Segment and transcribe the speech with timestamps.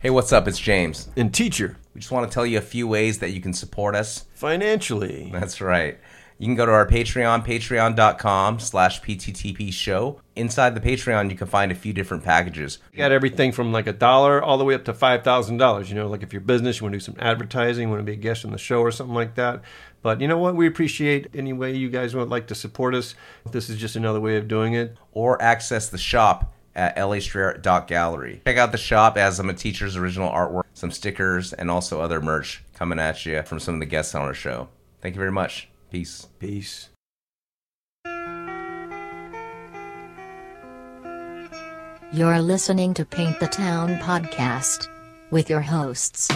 [0.00, 0.48] Hey, what's up?
[0.48, 1.08] It's James.
[1.16, 3.94] And teacher, We just want to tell you a few ways that you can support
[3.94, 4.24] us.
[4.34, 5.28] financially.
[5.30, 5.98] That's right.
[6.38, 10.18] You can go to our Patreon, patreon.com slash PTTP show.
[10.36, 12.78] Inside the Patreon, you can find a few different packages.
[12.92, 15.90] You got everything from like a dollar all the way up to five thousand dollars.
[15.90, 18.04] You know, like if you're business, you want to do some advertising, you want to
[18.06, 19.60] be a guest on the show or something like that.
[20.00, 20.56] But you know what?
[20.56, 23.14] We appreciate any way you guys would like to support us.
[23.52, 24.96] This is just another way of doing it.
[25.12, 28.42] or access the shop at lastrayer.gallery.
[28.46, 32.20] Check out the shop as some of Teacher's original artwork, some stickers, and also other
[32.20, 34.68] merch coming at you from some of the guests on our show.
[35.00, 35.68] Thank you very much.
[35.90, 36.28] Peace.
[36.38, 36.88] Peace.
[42.12, 44.88] You're listening to Paint the Town podcast
[45.30, 46.28] with your hosts.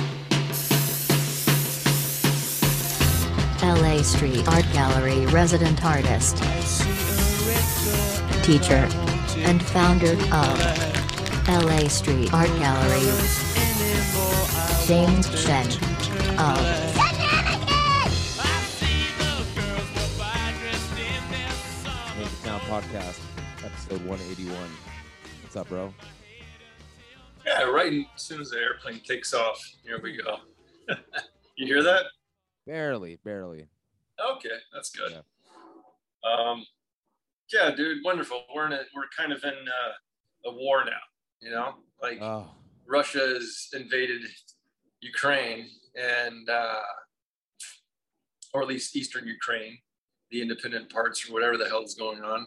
[3.60, 6.36] LA Street Art Gallery resident artist,
[8.44, 8.86] teacher,
[9.44, 13.04] and founder of LA Street Art Gallery,
[14.86, 15.66] James Chen
[16.38, 16.94] of
[22.14, 23.20] Paint the podcast,
[23.62, 24.56] episode 181.
[25.42, 25.92] What's up, bro?
[27.44, 29.62] Yeah, right as soon as the airplane takes off.
[29.82, 30.38] Here we go.
[31.56, 32.06] you hear that?
[32.66, 33.68] Barely, barely.
[34.18, 35.22] Okay, that's good.
[36.24, 36.64] Um,
[37.52, 38.44] yeah, dude, wonderful.
[38.54, 40.92] We're in a, we're kind of in uh, a war now.
[41.40, 42.46] You know, like Oh,
[42.86, 44.22] Russia has invaded
[45.00, 46.80] Ukraine and uh,
[48.52, 49.78] or at least eastern Ukraine,
[50.30, 52.46] the independent parts or whatever the hell is going on.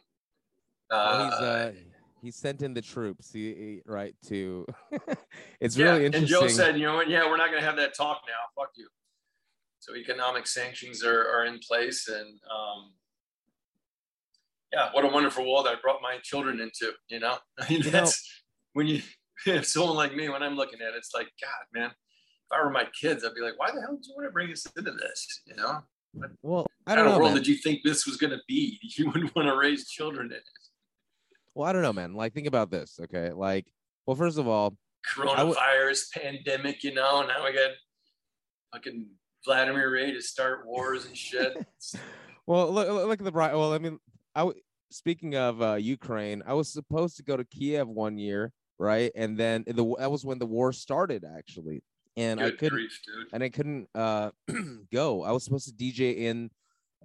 [0.90, 1.72] well, Uh, he's uh,
[2.24, 4.16] he sent in the troops, he, right?
[4.28, 4.66] To
[5.62, 6.48] it's yeah, really and interesting.
[6.48, 7.10] Joe said, you know what?
[7.10, 8.42] Yeah, we're not going to have that talk now.
[8.62, 8.88] Fuck you.
[9.80, 12.92] So economic sanctions are, are in place, and um,
[14.74, 16.92] yeah, what a wonderful world I brought my children into.
[17.10, 18.44] You know, I mean, You know- that's
[18.74, 19.02] when you
[19.46, 21.94] if someone like me when I'm looking at it, it's like, God, man, if
[22.52, 24.52] I were my kids, I'd be like, why the hell did you want to bring
[24.52, 25.42] us into this?
[25.46, 25.80] You know,
[26.42, 27.38] well, I don't kind of know, world man.
[27.44, 28.80] did you think this was going to be?
[28.98, 30.44] You wouldn't want to raise children in it.
[31.54, 32.14] Well, I don't know, man.
[32.14, 33.32] Like, think about this, okay?
[33.32, 33.66] Like,
[34.06, 34.76] well, first of all,
[35.16, 37.26] Coronavirus pandemic, you know.
[37.26, 37.72] Now we got
[38.74, 39.08] fucking
[39.46, 41.54] Vladimir ready to start wars and shit.
[42.46, 43.54] well, look, look look at the bright.
[43.54, 44.00] Well, I mean,
[44.36, 44.60] I w-
[44.90, 49.12] speaking of uh, Ukraine, I was supposed to go to Kiev one year, right?
[49.16, 51.84] And then the that was when the war started, actually,
[52.16, 52.70] and I couldn't.
[52.70, 53.00] grief,
[53.34, 54.32] and I couldn't uh,
[54.94, 55.24] go.
[55.24, 56.50] I was supposed to DJ in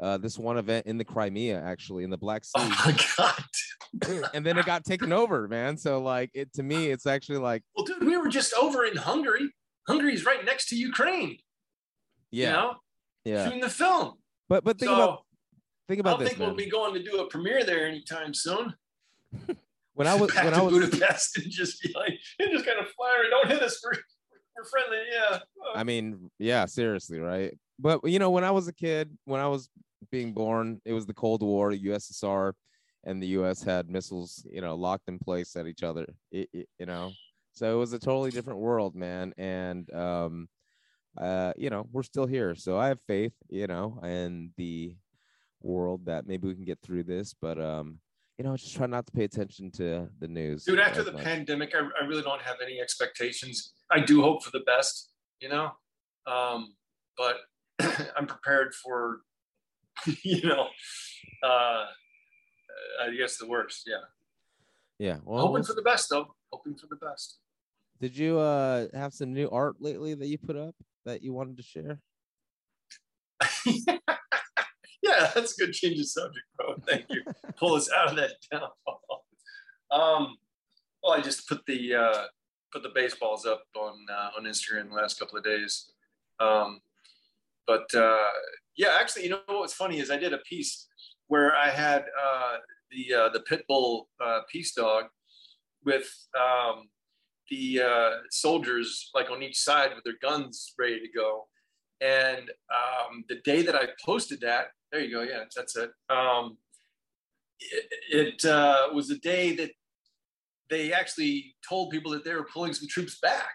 [0.01, 4.25] uh, this one event in the Crimea, actually, in the Black Sea, Oh my god.
[4.35, 5.77] and then it got taken over, man.
[5.77, 8.97] So like, it to me, it's actually like, Well, dude, we were just over in
[8.97, 9.51] Hungary.
[9.89, 11.37] Hungary's right next to Ukraine.
[12.31, 12.75] yeah, You know,
[13.25, 13.45] yeah.
[13.45, 14.15] shooting the film.
[14.49, 15.23] But but think so about
[15.89, 16.19] think about this.
[16.19, 16.49] I don't this, think man.
[16.49, 18.75] we'll be going to do a premiere there anytime soon.
[19.95, 22.65] when I was back when to I was, Budapest and just be like, and just
[22.67, 23.29] kind of fire.
[23.31, 23.81] Don't hit us.
[23.85, 23.93] We're,
[24.57, 24.99] we're friendly.
[25.11, 25.39] Yeah.
[25.75, 27.57] I mean, yeah, seriously, right?
[27.79, 29.69] But you know, when I was a kid, when I was
[30.11, 32.53] being born, it was the Cold War, the USSR,
[33.05, 33.63] and the U.S.
[33.63, 36.07] had missiles, you know, locked in place at each other.
[36.31, 37.13] It, it- you know,
[37.53, 39.33] so it was a totally different world, man.
[39.37, 40.49] And um,
[41.21, 44.97] uh, you know, we're still here, so I have faith, you know, and the
[45.65, 47.35] world that maybe we can get through this.
[47.41, 47.99] But um,
[48.39, 50.65] you know, just try not to pay attention to the news.
[50.65, 51.23] Dude, after the much.
[51.23, 53.73] pandemic, I, I really don't have any expectations.
[53.91, 55.73] I do hope for the best, you know,
[56.27, 56.75] um,
[57.17, 57.37] but
[58.17, 59.21] I'm prepared for,
[60.25, 60.67] you know,
[61.43, 61.87] uh,
[63.01, 63.83] I guess the worst.
[63.87, 63.97] Yeah.
[64.99, 65.17] yeah.
[65.25, 66.35] Well, Hoping for the best, though.
[66.53, 67.39] Hoping for the best.
[68.01, 70.75] Did you uh have some new art lately that you put up
[71.05, 72.01] that you wanted to share?
[75.13, 76.75] yeah, that's a good change of subject, bro.
[76.89, 77.23] Thank you.
[77.57, 79.01] Pull us out of that downfall.
[79.91, 80.39] Um,
[81.03, 82.23] well, I just put the uh,
[82.73, 85.91] put the baseballs up on uh, on Instagram the last couple of days.
[86.41, 86.81] Um,
[87.67, 88.29] but uh,
[88.75, 90.89] yeah, actually, you know what's funny is I did a piece
[91.27, 92.57] where I had uh,
[92.91, 95.05] the uh, the pit bull uh, peace dog
[95.85, 96.89] with um,
[97.51, 101.49] the uh, soldiers like on each side with their guns ready to go.
[102.01, 105.91] And um, the day that I posted that, there you go, yeah, that's it.
[106.11, 106.59] Um,
[107.59, 109.71] it it uh, was a day that
[110.69, 113.55] they actually told people that they were pulling some troops back.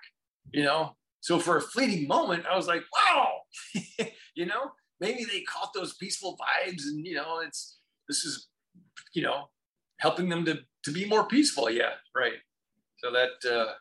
[0.52, 3.42] You know, so for a fleeting moment, I was like, wow,
[4.36, 8.48] you know, maybe they caught those peaceful vibes, and you know, it's this is,
[9.14, 9.50] you know,
[10.00, 11.70] helping them to to be more peaceful.
[11.70, 12.40] Yeah, right.
[12.98, 13.76] So that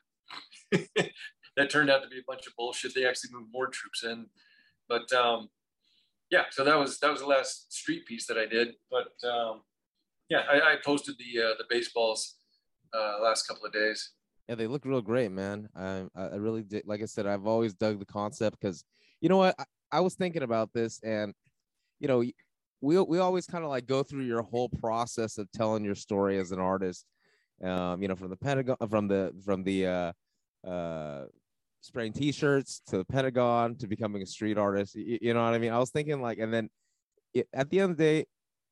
[0.75, 0.83] uh,
[1.57, 2.95] that turned out to be a bunch of bullshit.
[2.95, 4.27] They actually moved more troops in,
[4.89, 5.49] but um,
[6.31, 6.45] yeah.
[6.51, 8.75] So that was that was the last street piece that I did.
[8.91, 9.63] But um,
[10.29, 12.37] yeah, I, I posted the uh, the baseballs
[12.95, 14.13] uh, last couple of days.
[14.49, 15.69] Yeah, they look real great, man.
[15.75, 16.87] I I really did.
[16.87, 18.85] Like I said, I've always dug the concept because
[19.21, 19.55] you know what?
[19.59, 21.35] I, I was thinking about this, and
[22.01, 22.25] you know,
[22.81, 26.39] we we always kind of like go through your whole process of telling your story
[26.39, 27.07] as an artist.
[27.63, 30.13] Um, you know, from the Pentagon, from the from the uh,
[30.69, 31.25] uh,
[31.87, 34.95] spraying T-shirts to the Pentagon to becoming a street artist.
[34.95, 35.73] You, you know what I mean?
[35.73, 36.69] I was thinking like, and then
[37.33, 38.27] it, at the end of the day,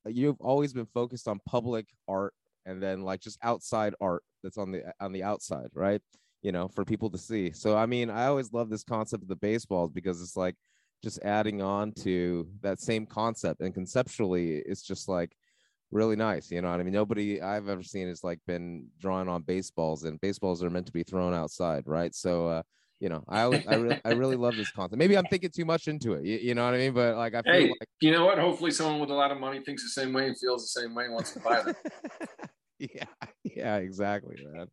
[0.07, 2.35] you've always been focused on public art
[2.67, 6.03] and then like just outside art that's on the on the outside, right?
[6.43, 7.53] You know, for people to see.
[7.53, 10.57] So I mean, I always love this concept of the baseballs because it's like
[11.05, 15.37] just adding on to that same concept and conceptually it's just like
[15.91, 19.29] really nice you know what i mean nobody i've ever seen has like been drawing
[19.29, 22.63] on baseballs and baseballs are meant to be thrown outside right so uh
[23.05, 25.89] you know i I, really, I really love this concept maybe i'm thinking too much
[25.89, 28.11] into it you, you know what i mean but like i feel Hey, like you
[28.11, 28.39] know what?
[28.39, 30.95] Hopefully, someone with a lot of money thinks the same way and feels the same
[30.95, 31.75] way and wants to buy them.
[32.79, 33.05] yeah
[33.45, 34.67] yeah exactly man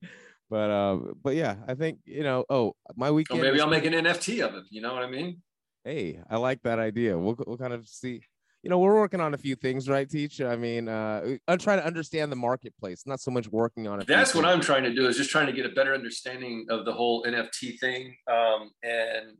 [0.49, 3.93] but um but yeah i think you know oh my weekend maybe I'll make an
[3.93, 4.63] NFT of it.
[4.69, 5.41] You know what I mean?
[5.83, 7.17] Hey, I like that idea.
[7.17, 8.21] We'll, we'll kind of see.
[8.63, 10.39] You know, we're working on a few things, right, Teach?
[10.39, 14.07] I mean, uh, I'm trying to understand the marketplace, not so much working on it.
[14.07, 16.85] That's what I'm trying to do is just trying to get a better understanding of
[16.85, 19.37] the whole NFT thing um, and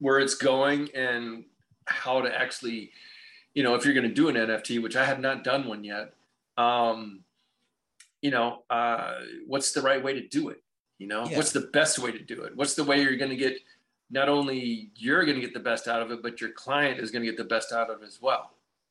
[0.00, 1.44] where it's going and
[1.86, 2.90] how to actually,
[3.54, 5.82] you know, if you're going to do an NFT, which I have not done one
[5.82, 6.12] yet,
[6.58, 7.20] um,
[8.20, 9.14] you know, uh,
[9.46, 10.62] what's the right way to do it?
[10.98, 11.38] You know, Yeah.
[11.38, 12.54] what's the best way to do it?
[12.54, 13.56] What's the way you're going to get
[14.10, 17.10] not only you're going to get the best out of it, but your client is
[17.10, 18.50] going to get the best out of it as well.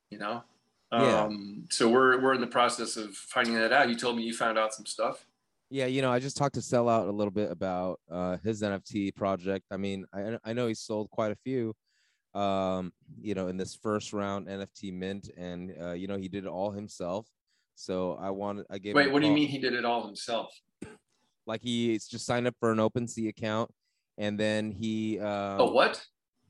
[0.09, 0.43] You know,
[0.91, 1.23] Yeah.
[1.23, 3.89] um, so we're we're in the process of finding that out.
[3.89, 5.25] You told me you found out some stuff.
[5.71, 9.15] Yeah, you know, I just talked to Sellout a little bit about uh, his NFT
[9.15, 9.65] project.
[9.71, 11.73] I mean, I, I know he sold quite a few,
[12.39, 16.45] um, you know, in this first round NFT mint, and uh, you know, he did
[16.45, 17.27] it all himself.
[17.73, 18.93] So I wanted, I gave.
[18.93, 20.53] Wait, what do you mean he did it all himself?
[21.47, 23.71] Like he just signed up for an OpenSea account,
[24.17, 25.19] and then he.
[25.19, 26.03] Um, oh, what?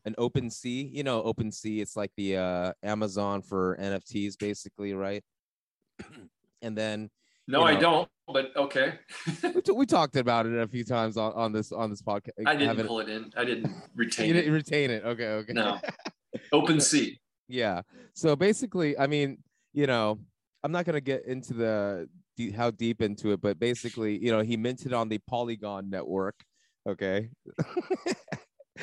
[0.08, 4.94] an open sea you know open sea it's like the uh amazon for nfts basically
[4.94, 5.24] right
[6.62, 7.10] and then
[7.48, 8.08] No, you I don't.
[8.28, 9.00] But okay,
[9.56, 12.30] we, t- we talked about it a few times on, on this on this podcast
[12.46, 13.32] I didn't pull it in.
[13.36, 14.56] I didn't you retain didn't it.
[14.56, 15.80] retain it okay okay No,
[16.52, 17.20] open sea.
[17.48, 17.82] yeah
[18.14, 19.38] so basically i mean
[19.74, 20.20] you know
[20.64, 22.08] i'm not going to get into the
[22.56, 26.36] how deep into it but basically you know he minted on the polygon network
[26.88, 27.30] okay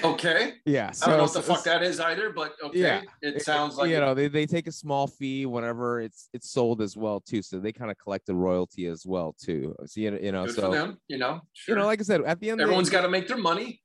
[0.02, 3.02] Okay, yeah So, I don't know what the fuck that is either, but okay, Yeah.
[3.20, 6.80] it sounds like you know they, they take a small fee whenever it's it's sold
[6.80, 10.10] as well too so they kind of collect a royalty as well too so you
[10.12, 10.98] know, you know good so them.
[11.08, 13.36] You know, you know like i said at the end everyone's got to make their
[13.36, 13.82] money.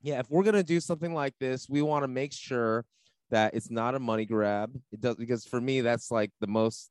[0.00, 2.86] yeah if we're gonna do something like this we want to make sure
[3.30, 6.90] that it's not a money grab it does because for me that's like the most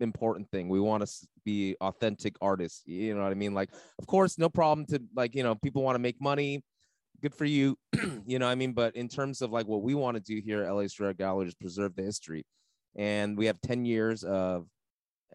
[0.00, 4.06] important thing we want to be authentic artists you know what i mean like of
[4.06, 6.62] course no problem to like you know people want to make money
[7.22, 7.76] good for you
[8.26, 10.36] you know what i mean but in terms of like what we want to do
[10.48, 12.44] here at la street Art gallery is preserve the history
[12.96, 14.66] and we have 10 years of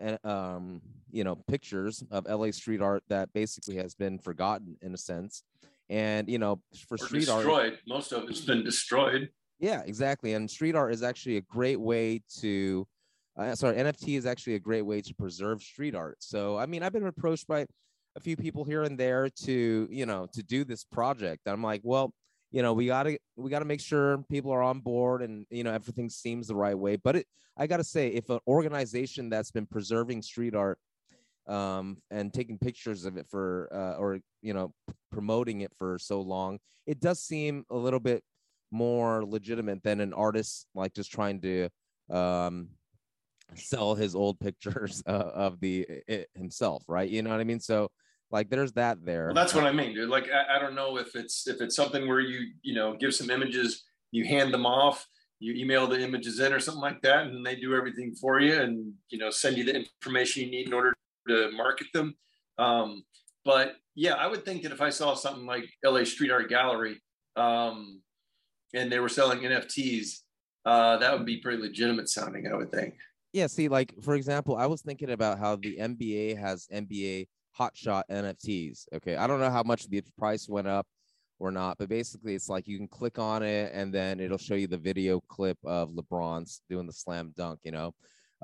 [0.02, 0.82] uh, um
[1.12, 5.44] you know pictures of la street art that basically has been forgotten in a sense
[5.90, 7.80] and you know for Or street art destroyed.
[7.88, 9.30] Most of it's been destroyed.
[9.60, 10.34] yeah, exactly.
[10.34, 12.88] And street art is actually a great way to,
[13.38, 16.18] uh, sorry, NFT is actually a great way to preserve street art.
[16.20, 17.66] So, I mean, I've been approached by
[18.16, 21.48] a few people here and there to, you know, to do this project.
[21.48, 22.14] I'm like, well,
[22.52, 25.74] you know, we gotta we gotta make sure people are on board and you know
[25.74, 26.96] everything seems the right way.
[26.96, 30.78] But it, I gotta say, if an organization that's been preserving street art
[31.48, 34.72] um, and taking pictures of it for uh, or you know
[35.12, 38.24] promoting it for so long, it does seem a little bit
[38.70, 41.70] more legitimate than an artist like just trying to
[42.10, 42.70] um
[43.56, 47.60] sell his old pictures uh, of the it himself right you know what i mean
[47.60, 47.90] so
[48.34, 50.10] like there's that there Well, that's what I mean, dude.
[50.10, 53.14] Like, I, I don't know if it's if it's something where you you know give
[53.14, 55.06] some images, you hand them off,
[55.40, 58.60] you email the images in or something like that, and they do everything for you,
[58.60, 60.96] and you know send you the information you need in order
[61.30, 62.16] to market them.
[62.58, 63.04] Um,
[63.46, 67.00] but yeah, I would think that if I saw something like LA Street Art Gallery,
[67.36, 68.02] um,
[68.74, 70.22] and they were selling NFTs,
[70.66, 72.48] uh, that would be pretty legitimate sounding.
[72.48, 72.96] I would think.
[73.34, 77.76] Yeah see like for example i was thinking about how the nba has nba Top
[77.76, 79.16] Shot nfts okay?
[79.16, 80.88] I don't know how much the price went up
[81.40, 84.56] or not but basically it's like you can click on it and then it'll show
[84.56, 87.94] you the video clip of lebron's doing the slam dunk you know?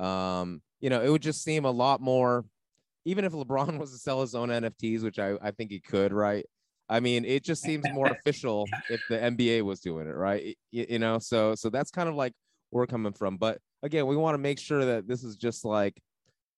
[0.03, 2.45] Um you know it would just seem a lot more
[3.05, 6.13] even if lebron was to sell his own nfts which i, I think he could
[6.13, 6.45] right?
[6.87, 10.57] I mean it just seems more official if the nba was doing it right?
[10.71, 12.33] You, you know so so that's kind of like
[12.71, 15.65] where we're coming from but again we want to make sure that this is just
[15.65, 16.01] like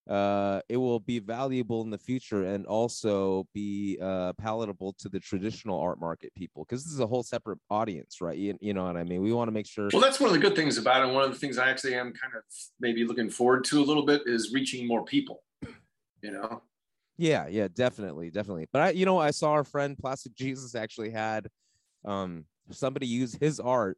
[0.10, 5.20] uh, it will be valuable in the future and also be uh, palatable to the
[5.20, 8.38] traditional art market people because this is a whole separate audience, right?
[8.38, 9.22] You, you know what I mean?
[9.22, 9.90] We want to make sure.
[9.94, 11.06] Well, that's one of the good things about it.
[11.06, 12.44] And One of the things I actually am kind of
[12.80, 15.44] maybe looking forward to a little bit is reaching more people.
[16.22, 16.64] You know.
[17.18, 18.68] Yeah, yeah, definitely, definitely.
[18.74, 21.48] But I, you know, I saw our friend Plastic Jesus actually had
[22.04, 23.98] um, somebody use his art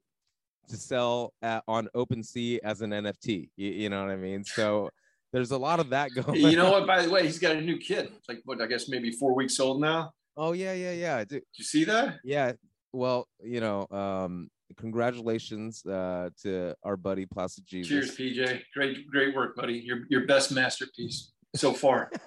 [0.69, 3.49] to sell at, on OpenSea as an NFT.
[3.55, 4.43] You, you know what I mean?
[4.43, 4.89] So
[5.31, 6.39] there's a lot of that going.
[6.39, 6.87] You know what?
[6.87, 8.11] By the way, he's got a new kid.
[8.27, 8.61] Like what?
[8.61, 10.13] I guess maybe four weeks old now.
[10.37, 11.19] Oh yeah, yeah, yeah.
[11.19, 11.29] Dude.
[11.29, 12.19] Did you see that?
[12.23, 12.53] Yeah.
[12.91, 18.15] Well, you know, um, congratulations uh, to our buddy Plastic Jesus.
[18.15, 18.61] Cheers, PJ.
[18.73, 19.75] Great, great work, buddy.
[19.75, 22.11] Your your best masterpiece so far.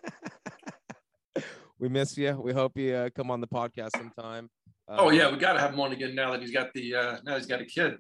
[1.78, 2.40] we miss you.
[2.40, 4.50] We hope you uh, come on the podcast sometime.
[4.88, 6.94] Uh, oh yeah, we got to have him on again now that he's got the
[6.94, 7.96] uh, now he's got a kid.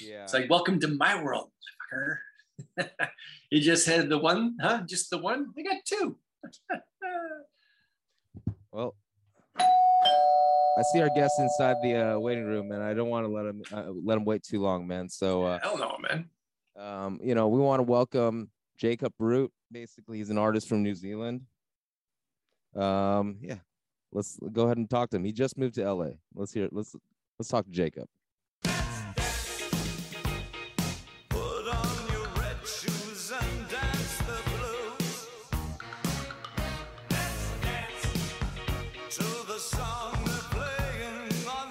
[0.00, 0.24] Yeah.
[0.24, 1.50] It's like welcome to my world,
[1.92, 2.18] fucker.
[3.50, 4.82] you just had the one, huh?
[4.86, 5.52] Just the one.
[5.56, 6.16] I got two.
[8.72, 8.94] well,
[10.78, 13.42] I see our guests inside the uh, waiting room, and I don't want to let
[13.44, 15.08] them uh, let them wait too long, man.
[15.08, 16.28] So uh, hell no, man.
[16.76, 19.50] Um, you know, we want to welcome Jacob Root.
[19.72, 21.42] Basically, he's an artist from New Zealand.
[22.76, 23.56] Um, yeah,
[24.12, 25.24] let's go ahead and talk to him.
[25.24, 26.10] He just moved to LA.
[26.34, 26.68] Let's hear.
[26.70, 26.94] Let's
[27.38, 28.08] let's talk to Jacob.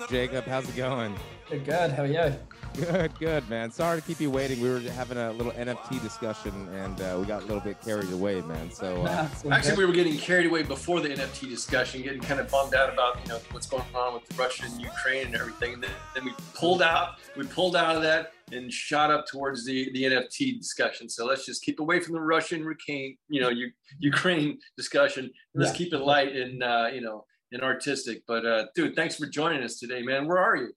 [0.07, 1.13] Jacob, how's it going?
[1.49, 1.91] Good, good.
[1.91, 2.33] How are you?
[2.75, 3.71] Good, good, man.
[3.71, 4.61] Sorry to keep you waiting.
[4.61, 8.11] We were having a little NFT discussion, and uh, we got a little bit carried
[8.13, 8.71] away, man.
[8.71, 12.49] So uh, actually, we were getting carried away before the NFT discussion, getting kind of
[12.49, 15.73] bummed out about you know what's going on with Russia and Ukraine and everything.
[15.73, 19.65] And then, then we pulled out, we pulled out of that and shot up towards
[19.65, 21.09] the the NFT discussion.
[21.09, 23.51] So let's just keep away from the Russian, Ukraine, you know,
[23.99, 25.31] Ukraine discussion.
[25.53, 25.77] Let's yeah.
[25.77, 28.23] keep it light and uh, you know and artistic.
[28.27, 30.27] But uh, dude, thanks for joining us today, man.
[30.27, 30.71] Where are you?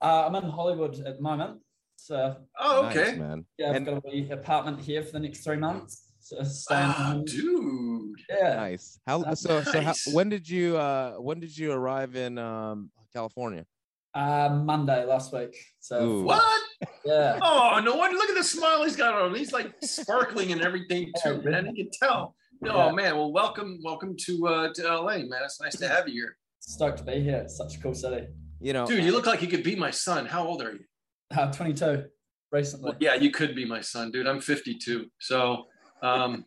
[0.00, 1.60] Uh, I'm in Hollywood at the moment.
[1.96, 3.46] So oh, okay, nice, man.
[3.58, 6.02] Yeah, I've and, got a apartment here for the next three months.
[6.20, 6.38] So
[6.70, 8.16] oh, dude.
[8.28, 8.54] Yeah.
[8.56, 8.98] Nice.
[9.06, 9.58] How so?
[9.58, 9.72] Nice.
[9.72, 13.66] So how, when did you uh when did you arrive in um California?
[14.14, 15.56] Uh, Monday last week.
[15.80, 16.22] So Ooh.
[16.24, 16.62] what?
[17.04, 17.38] Yeah.
[17.42, 18.16] Oh no wonder!
[18.16, 19.34] Look at the smile he's got on.
[19.34, 21.74] He's like sparkling and everything too, yeah, man.
[21.74, 22.34] You can tell.
[22.62, 22.92] Oh yeah.
[22.92, 25.40] man, well welcome, welcome to uh to LA, man.
[25.44, 26.36] It's nice to have you here.
[26.60, 27.36] Stoked to be here.
[27.38, 28.26] It's such a cool city
[28.64, 30.24] you know, dude, you look like you could be my son.
[30.24, 30.84] How old are you?
[31.30, 32.04] I'm 22
[32.50, 32.90] recently.
[32.90, 34.26] Well, yeah, you could be my son, dude.
[34.26, 35.06] I'm 52.
[35.20, 35.64] So,
[36.02, 36.46] um,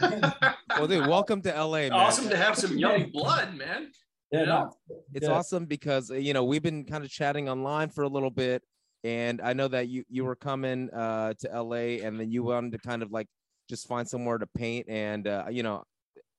[0.02, 1.78] well, dude, welcome to LA.
[1.78, 1.92] Man.
[1.92, 3.92] Awesome to have some young blood, man.
[4.30, 4.70] Yeah, you know?
[5.14, 5.32] it's yeah.
[5.32, 8.62] awesome because you know we've been kind of chatting online for a little bit,
[9.02, 12.72] and I know that you you were coming uh, to LA, and then you wanted
[12.72, 13.26] to kind of like
[13.68, 15.84] just find somewhere to paint, and uh, you know,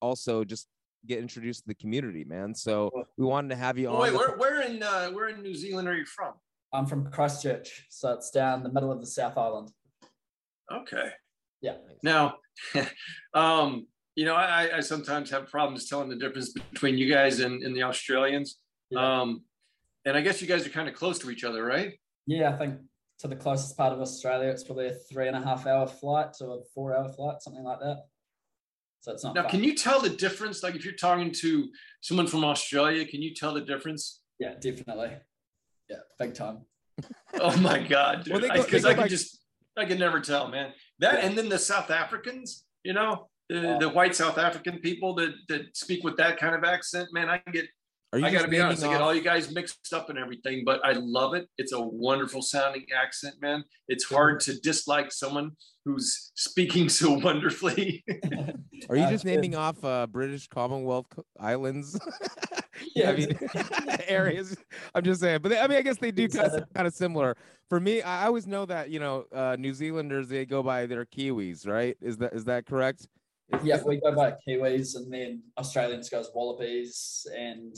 [0.01, 0.67] also just
[1.07, 2.53] get introduced to the community, man.
[2.53, 4.01] So we wanted to have you oh, on.
[4.01, 6.33] Wait, where, where in uh, where in New Zealand are you from?
[6.73, 9.71] I'm from Christchurch, so it's down the middle of the South Island.
[10.71, 11.09] Okay.
[11.61, 11.75] Yeah.
[12.03, 12.35] Now,
[13.33, 17.63] um, you know, I, I sometimes have problems telling the difference between you guys and,
[17.63, 18.57] and the Australians.
[18.89, 19.21] Yeah.
[19.21, 19.43] Um,
[20.05, 21.93] and I guess you guys are kind of close to each other, right?
[22.27, 22.75] Yeah, I think
[23.19, 26.33] to the closest part of Australia, it's probably a three and a half hour flight
[26.33, 28.05] to a four hour flight, something like that.
[29.01, 29.35] So it's not.
[29.35, 29.51] Now, fun.
[29.51, 30.63] can you tell the difference?
[30.63, 31.69] Like if you're talking to
[32.01, 34.21] someone from Australia, can you tell the difference?
[34.39, 35.11] Yeah, definitely.
[35.89, 36.59] Yeah, big time.
[37.39, 39.39] oh my god, because well, I, I could just
[39.77, 40.73] I can never tell, man.
[40.99, 41.27] That yeah.
[41.27, 45.75] and then the South Africans, you know, the, the white South African people that that
[45.75, 47.67] speak with that kind of accent, man, I get
[48.11, 48.89] I got to be honest, off?
[48.89, 51.47] I get all you guys mixed up and everything, but I love it.
[51.57, 53.63] It's a wonderful sounding accent, man.
[53.87, 55.51] It's hard to dislike someone
[55.85, 58.03] who's speaking so wonderfully.
[58.89, 61.07] Are you just naming off uh, British Commonwealth
[61.39, 61.99] islands?
[62.95, 63.39] yeah, I mean
[64.07, 64.57] areas.
[64.95, 66.93] I'm just saying, but they, I mean, I guess they do kind of, kind of
[66.93, 67.37] similar.
[67.69, 71.05] For me, I always know that you know uh, New Zealanders they go by their
[71.05, 71.95] Kiwis, right?
[72.01, 73.07] Is that is that correct?
[73.63, 77.75] Yeah, we go by Kiwis, and then Australians goes Wallabies, and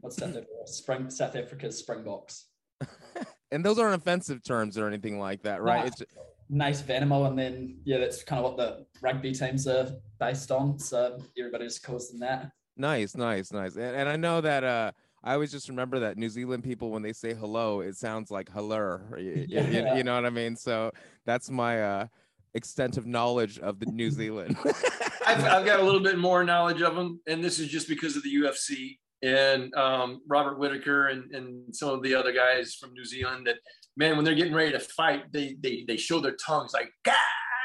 [0.00, 0.46] what's that?
[0.66, 2.46] Spring South Africa's Springboks.
[3.50, 5.86] and those aren't offensive terms or anything like that, right?
[5.86, 6.02] it's
[6.48, 9.90] native animal, and then yeah, that's kind of what the rugby teams are
[10.20, 10.78] based on.
[10.78, 12.52] So everybody just calls them that.
[12.76, 13.76] Nice, nice, nice.
[13.76, 14.92] And, and I know that uh,
[15.24, 18.50] I always just remember that New Zealand people when they say hello, it sounds like
[18.50, 19.00] hello.
[19.16, 19.68] You, yeah.
[19.68, 20.56] you, you know what I mean?
[20.56, 20.92] So
[21.24, 22.06] that's my uh,
[22.54, 24.56] extent of knowledge of the New Zealand.
[25.26, 28.16] I've, I've got a little bit more knowledge of them, and this is just because
[28.16, 32.92] of the UFC and um, Robert Whitaker and, and some of the other guys from
[32.92, 33.56] New Zealand that
[33.96, 37.12] man when they're getting ready to fight they they, they show their tongues like Gah!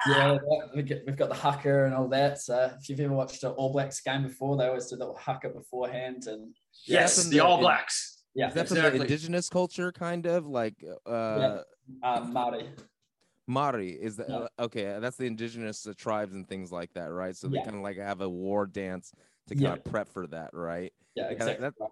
[0.07, 0.37] Yeah,
[0.75, 2.39] we get, we've got the haka and all that.
[2.39, 5.49] So if you've ever watched an All Blacks game before, they always do the haka
[5.49, 6.27] beforehand.
[6.27, 6.53] And
[6.85, 8.23] Yes, from the the- All Blacks.
[8.35, 8.99] yeah, that's that Exactly.
[8.99, 10.75] the indigenous culture, kind of like
[11.07, 11.61] uh,
[12.03, 12.69] um, Maori.
[13.47, 13.91] Mari?
[13.91, 14.47] Is that Yeah.
[14.59, 14.97] okay?
[14.99, 17.35] That's the indigenous uh, tribes and things like that, right?
[17.35, 17.63] So they Yeah.
[17.63, 19.13] kind of like have a war dance
[19.47, 19.73] to kind Yeah.
[19.73, 20.93] of prep for that, right?
[21.15, 21.61] Yeah, exactly.
[21.79, 21.91] that-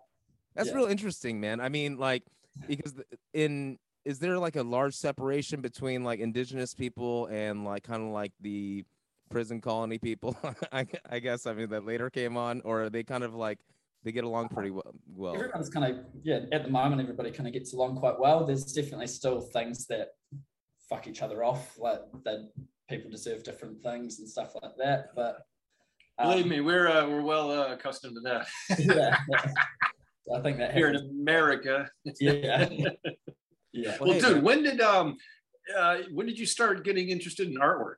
[0.53, 1.59] That's real interesting, man.
[1.59, 2.23] I mean, like,
[2.67, 2.93] because
[3.33, 8.09] in is there like a large separation between like indigenous people and like kind of
[8.09, 8.85] like the
[9.29, 10.37] prison colony people?
[10.71, 13.59] I, I guess I mean that later came on, or they kind of like
[14.03, 14.93] they get along pretty well?
[15.13, 15.33] well?
[15.35, 16.45] Everyone's kind of yeah.
[16.51, 18.45] At the moment, everybody kind of gets along quite well.
[18.45, 20.09] There's definitely still things that
[20.89, 22.49] fuck each other off, like that
[22.89, 25.09] people deserve different things and stuff like that.
[25.15, 25.41] But
[26.17, 28.47] um, Believe me, we're uh, we're well uh, accustomed to that
[28.79, 29.17] yeah.
[30.35, 30.95] I think that here in.
[31.21, 31.89] America.
[32.19, 32.69] Yeah,
[33.73, 33.97] yeah.
[33.99, 34.43] Well, hey, dude, man.
[34.43, 35.17] when did um
[35.77, 37.97] uh, when did you start getting interested in artwork?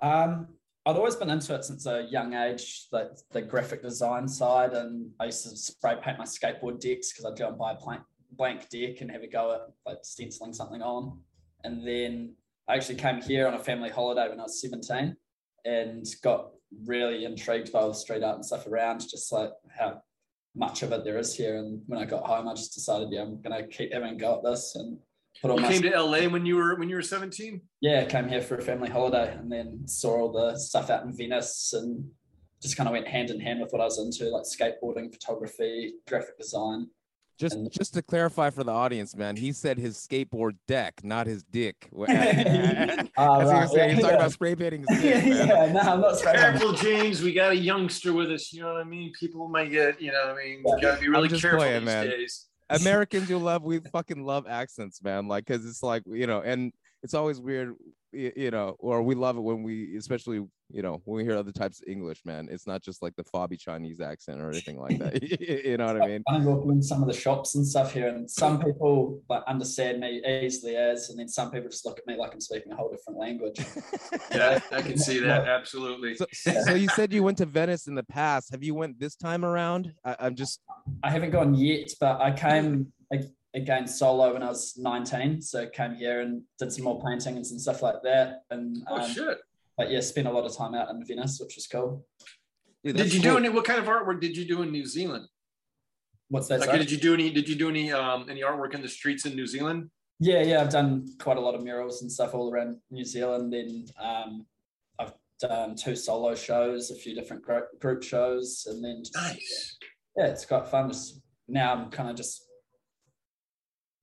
[0.00, 0.48] Um,
[0.86, 5.10] I'd always been into it since a young age, like the graphic design side, and
[5.20, 8.02] I used to spray paint my skateboard decks because I'd go and buy a blank,
[8.32, 11.18] blank deck and have a go at like stenciling something on.
[11.64, 12.34] And then
[12.68, 15.16] I actually came here on a family holiday when I was 17
[15.64, 16.50] and got
[16.84, 20.02] really intrigued by all the street art and stuff around, just like how
[20.54, 21.56] much of it there is here.
[21.56, 24.36] And when I got home, I just decided, yeah, I'm gonna keep having a go
[24.36, 24.98] at this and
[25.40, 27.60] put all You my came to LA when you were when you were 17?
[27.80, 31.16] yeah, came here for a family holiday and then saw all the stuff out in
[31.16, 32.04] Venice and
[32.60, 35.94] just kind of went hand in hand with what I was into, like skateboarding, photography,
[36.08, 36.88] graphic design.
[37.38, 41.26] Just And- just to clarify for the audience, man, he said his skateboard deck, not
[41.28, 41.88] his dick.
[42.08, 42.08] As
[42.98, 45.72] he was right, saying, he's yeah, talking about spray painting his yeah, man.
[45.74, 46.36] no, I'm not spraying.
[46.36, 47.22] Careful, James.
[47.22, 48.52] We got a youngster with us.
[48.52, 49.12] You know what I mean?
[49.18, 50.00] People might get.
[50.02, 50.62] You know what I mean?
[50.64, 52.06] We gotta be really careful playing, these man.
[52.06, 52.46] days.
[52.70, 55.26] Americans, you love, we fucking love accents, man.
[55.28, 59.14] Like, cause it's like, you know, and it's always weird, y- you know, or we
[59.14, 60.36] love it when we, especially,
[60.70, 62.48] you know, when we hear other types of English, man.
[62.50, 65.22] It's not just like the fobby Chinese accent or anything like that.
[65.66, 66.22] you know what I mean?
[66.28, 70.00] I walk in some of the shops and stuff here, and some people like understand
[70.00, 72.76] me easily as, and then some people just look at me like I'm speaking a
[72.76, 73.60] whole different language.
[74.30, 75.48] Yeah, I can see that.
[75.48, 76.14] Absolutely.
[76.14, 78.50] So, so you said you went to Venice in the past.
[78.50, 79.92] Have you went this time around?
[80.04, 80.60] I, I'm just,
[81.02, 85.40] I haven't gone yet, but I came ag- again solo when I was 19.
[85.42, 88.42] So came here and did some more painting and some stuff like that.
[88.50, 89.38] And Oh um, shit!
[89.76, 92.04] but yeah, spent a lot of time out in Venice, which was cool.
[92.84, 93.32] dude, Did you cool.
[93.32, 93.48] do any?
[93.48, 95.26] What kind of artwork did you do in New Zealand?
[96.28, 96.60] What's that?
[96.60, 96.78] Like, sorry?
[96.80, 97.30] did you do any?
[97.30, 99.90] Did you do any um any artwork in the streets in New Zealand?
[100.20, 103.52] Yeah, yeah, I've done quite a lot of murals and stuff all around New Zealand.
[103.52, 104.46] Then um,
[104.98, 109.78] I've done two solo shows, a few different group, group shows, and then just- Nice.
[110.16, 110.88] yeah, it's quite fun.
[110.88, 112.47] Just now I'm kind of just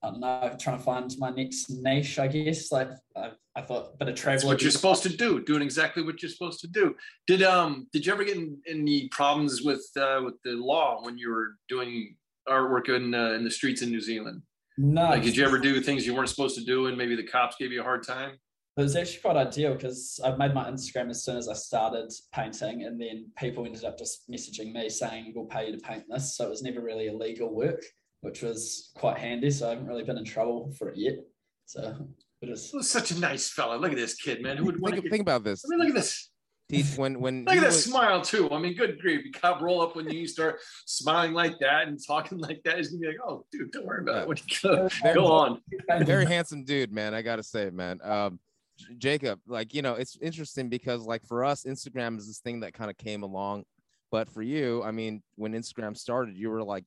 [0.06, 2.72] I don't know, trying to find my next niche, I guess.
[2.72, 4.34] Like I, I thought, a bit travel.
[4.34, 5.44] That's what you're supposed to do.
[5.44, 6.96] Doing exactly what you're supposed to do.
[7.28, 11.18] Did um did you ever get in, any problems with uh, with the law when
[11.18, 12.15] you were doing
[12.48, 14.41] artwork in uh, in the streets in New Zealand?
[14.78, 17.24] No, Like, did you ever do things you weren't supposed to do, and maybe the
[17.24, 18.38] cops gave you a hard time?
[18.78, 22.12] It was actually quite ideal because I made my Instagram as soon as I started
[22.34, 26.04] painting, and then people ended up just messaging me saying, We'll pay you to paint
[26.10, 26.36] this.
[26.36, 27.82] So it was never really illegal work,
[28.26, 29.52] which was quite handy.
[29.52, 31.20] So I haven't really been in trouble for it yet.
[31.66, 32.08] So
[32.42, 32.72] it is.
[32.74, 33.76] Was such a nice fella.
[33.76, 34.58] Look at this kid, man.
[34.58, 35.12] Who would Think, get...
[35.12, 35.64] think about this.
[35.64, 36.32] I mean, look at this.
[36.68, 38.50] Teach when when Look at that was- smile too.
[38.50, 39.24] I mean, good grief.
[39.24, 42.80] You cop roll up when you start smiling like that and talking like that.
[42.80, 44.28] Is gonna be like, "Oh, dude, don't worry about it.
[44.28, 45.62] What you go, go on."
[46.04, 47.14] very handsome dude, man.
[47.14, 48.00] I gotta say, man.
[48.04, 48.40] Um,
[48.98, 52.74] Jacob, like you know, it's interesting because like for us, Instagram is this thing that
[52.74, 53.66] kind of came along,
[54.10, 56.84] but for you, I mean, when Instagram started, you were like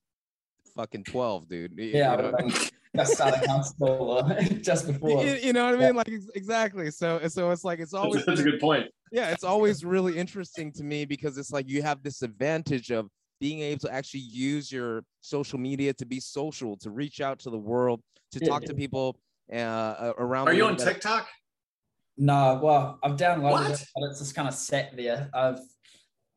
[0.75, 1.73] fucking twelve, dude.
[1.77, 2.31] Yeah, you know?
[2.37, 2.51] have been
[2.95, 5.23] just starting high school uh, just before.
[5.23, 5.95] You, you know what I mean?
[5.95, 6.91] Like exactly.
[6.91, 8.87] So so it's like it's always That's a good point.
[9.11, 13.07] yeah, it's always really interesting to me because it's like you have this advantage of
[13.39, 17.49] being able to actually use your social media to be social, to reach out to
[17.49, 18.01] the world,
[18.33, 18.49] to Yeah.
[18.49, 19.17] talk to people
[19.53, 20.47] uh, around.
[20.49, 21.27] Are the you on that- TikTok?
[22.21, 23.71] No, well, I've downloaded What?
[23.71, 25.29] it, but it's just kind of sat there.
[25.33, 25.59] I've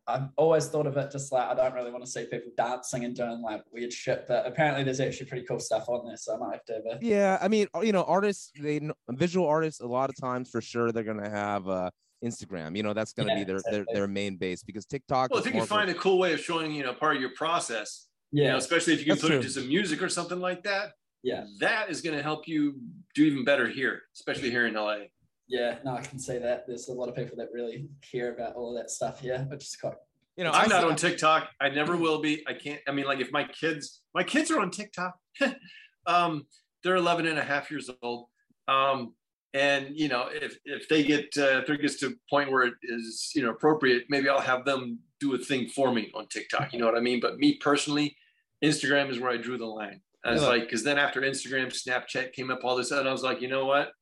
[0.07, 3.05] I've always thought of it just like I don't really want to see people dancing
[3.05, 6.35] and doing like weird shit, but apparently there's actually pretty cool stuff on there, so
[6.35, 9.81] I might have to have a Yeah, I mean, you know, artists, they visual artists,
[9.81, 11.91] a lot of times for sure they're gonna have uh
[12.25, 12.77] Instagram.
[12.77, 13.95] You know, that's gonna Yeah, be their, their exactly.
[13.95, 15.31] their main base because TikTok.
[15.31, 16.95] Well, is if you can of a- find a cool way of showing, you know,
[16.95, 19.51] part of your process, you know, yeah, especially if you can That's put it to
[19.51, 22.81] some music or something like that, yeah, that is going to help you
[23.15, 25.05] do even better here, especially here in LA.
[25.49, 25.79] Yeah.
[25.85, 26.67] No, I can see that.
[26.67, 29.65] There's a lot of people that really care about all of that stuff here, which
[29.65, 29.95] is quite
[30.37, 31.51] you know, I'm not on TikTok.
[31.61, 32.43] I never will be.
[32.49, 32.81] I can't.
[32.89, 35.15] I mean, like if my kids, my kids are on TikTok.
[36.07, 36.47] um,
[36.83, 38.29] they're 11 and a half years old.
[38.67, 39.15] Um,
[39.55, 42.63] and you know if if they get uh, if it gets to a point where
[42.63, 46.27] it is you know appropriate maybe i'll have them do a thing for me on
[46.29, 48.17] tiktok you know what i mean but me personally
[48.65, 50.49] instagram is where i drew the line i was Yeah.
[50.49, 53.49] like because then after instagram snapchat came up all this and i was like you
[53.49, 54.02] know what It's just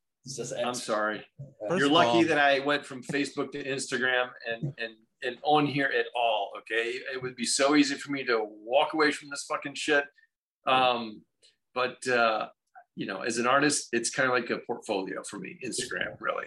[0.64, 1.24] i'm sorry
[1.68, 5.66] First you're lucky all- that i went from facebook to instagram and and and on
[5.66, 9.28] here at all okay it would be so easy for me to walk away from
[9.30, 10.04] this fucking shit
[10.66, 11.22] um
[11.74, 12.48] but uh
[12.96, 16.46] you know as an artist it's kind of like a portfolio for me instagram really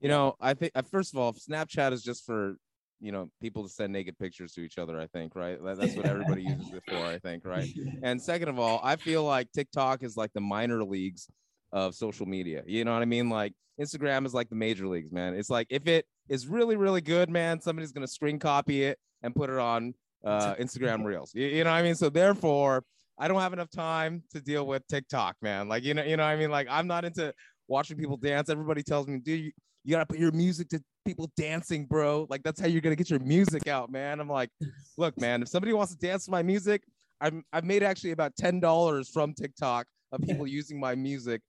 [0.00, 2.56] You know, I think uh, first of all, Snapchat is just for
[3.00, 4.98] you know people to send naked pictures to each other.
[5.00, 5.58] I think, right?
[5.62, 6.96] That's what everybody uses it for.
[6.96, 7.68] I think, right?
[8.02, 11.28] And second of all, I feel like TikTok is like the minor leagues
[11.72, 12.62] of social media.
[12.66, 13.30] You know what I mean?
[13.30, 15.34] Like Instagram is like the major leagues, man.
[15.34, 19.34] It's like if it is really, really good, man, somebody's gonna screen copy it and
[19.34, 21.32] put it on uh, Instagram Reels.
[21.34, 21.94] You, you know what I mean?
[21.94, 22.84] So therefore,
[23.18, 25.68] I don't have enough time to deal with TikTok, man.
[25.68, 26.50] Like you know, you know what I mean?
[26.50, 27.32] Like I'm not into
[27.68, 28.50] watching people dance.
[28.50, 29.52] Everybody tells me, dude, you,
[29.84, 32.26] you gotta put your music to people dancing, bro.
[32.28, 34.20] Like that's how you're gonna get your music out, man.
[34.20, 34.50] I'm like,
[34.98, 36.82] look, man, if somebody wants to dance to my music,
[37.20, 41.40] I'm I've made actually about ten dollars from TikTok of people using my music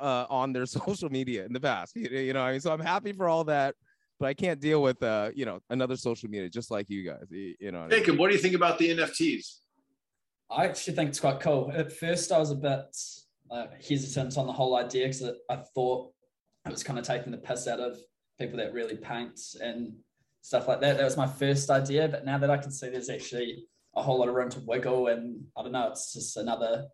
[0.00, 1.96] uh, on their social media in the past.
[1.96, 3.74] You, you know, what I mean, so I'm happy for all that,
[4.18, 7.26] but I can't deal with uh, you know, another social media just like you guys.
[7.30, 7.98] You, you know, what I mean?
[8.00, 9.60] Jacob, what do you think about the nfts
[10.50, 11.70] I actually think it's quite cool.
[11.74, 12.96] At first, I was a bit
[13.50, 16.10] uh, hesitant on the whole idea because I thought
[16.66, 17.98] it was kind of taking the piss out of
[18.38, 19.92] people that really paint and
[20.40, 20.96] stuff like that.
[20.96, 22.08] That was my first idea.
[22.08, 25.08] But now that I can see there's actually a whole lot of room to wiggle,
[25.08, 26.86] and I don't know, it's just another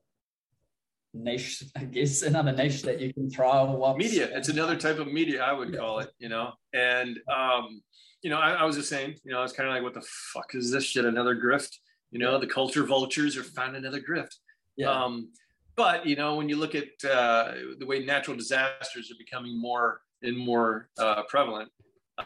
[1.14, 3.76] niche, I guess, another niche that you can trial.
[3.76, 5.78] What's, media it's another type of media i would Yeah.
[5.78, 6.52] call it you know?
[6.72, 7.82] And um
[8.22, 9.94] you know I, I was the same you know i was kind of like what
[9.94, 11.04] the fuck is this shit?
[11.04, 11.72] Another grift?
[12.10, 14.34] You know the culture vultures are found another grift.
[14.76, 15.30] Yeah, um
[15.76, 20.00] but you know when you look at uh, the way natural disasters are becoming more
[20.22, 21.70] and more uh, prevalent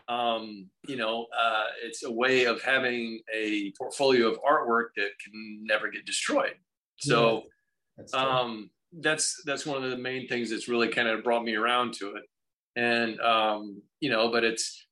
[0.08, 5.34] um you know uh, it's a way of having a portfolio of artwork that can
[5.62, 6.56] never get destroyed.
[6.98, 7.44] So
[8.12, 11.94] um, that's that's one of the main things that's really kind of brought me around
[11.94, 12.22] to it.
[12.76, 14.86] And um, you know but it's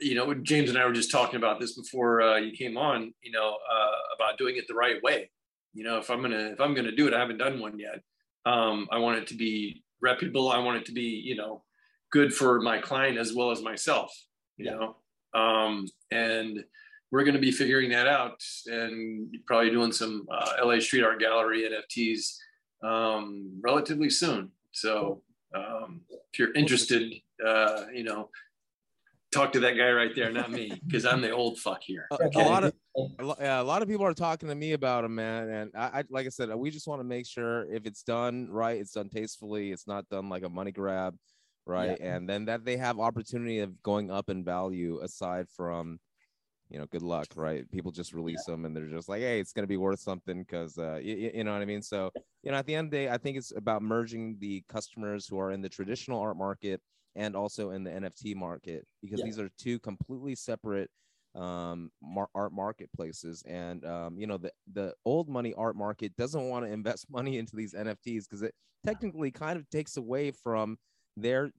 [0.00, 3.12] you know james and i were just talking about this before uh, you came on
[3.20, 5.30] you know uh, about doing it the right way.
[5.74, 8.00] You know if i'm gonna if i'm gonna do it i haven't done one yet.
[8.46, 10.50] Um, i want it to be reputable.
[10.50, 11.64] I want it to be you know
[12.10, 14.12] good for my client as well as myself
[14.58, 14.72] you Yeah.
[14.76, 14.96] know?
[15.34, 16.62] Um, and
[17.10, 21.20] we're going to be figuring that out and probably doing some uh, la street art
[21.20, 22.36] gallery nfts
[22.82, 24.50] um, relatively soon.
[24.72, 25.22] So
[25.54, 27.12] um, if you're interested,
[27.44, 28.30] uh, you know,
[29.32, 32.06] talk to that guy right there, not me, because I'm the old fuck here.
[32.10, 32.40] a, Okay.
[32.40, 35.02] a lot of a lo- yeah, a lot of people are talking to me about
[35.02, 35.48] them, man.
[35.48, 38.48] And I, I like I said, we just want to make sure if it's done
[38.50, 41.16] right, it's done tastefully, it's not done like a money grab,
[41.66, 41.98] right?
[42.00, 45.98] And then that they have opportunity of going up in value aside from,
[46.72, 47.70] you know, good luck, right?
[47.70, 50.78] People just release them and they're just like, hey, it's gonna be worth something because
[50.78, 51.82] uh, you, you know what I mean.
[51.82, 54.64] So you know, at the end of the day, I think it's about merging the
[54.68, 56.80] customers who are in the traditional art market
[57.16, 59.24] and also in the NFT market because Yeah.
[59.24, 60.90] these are two completely separate
[61.34, 66.48] um mar- art marketplaces and um you know the the old money art market doesn't
[66.48, 68.54] want to invest money into these nfts because it
[68.84, 70.78] technically kind of takes away from
[71.16, 71.50] their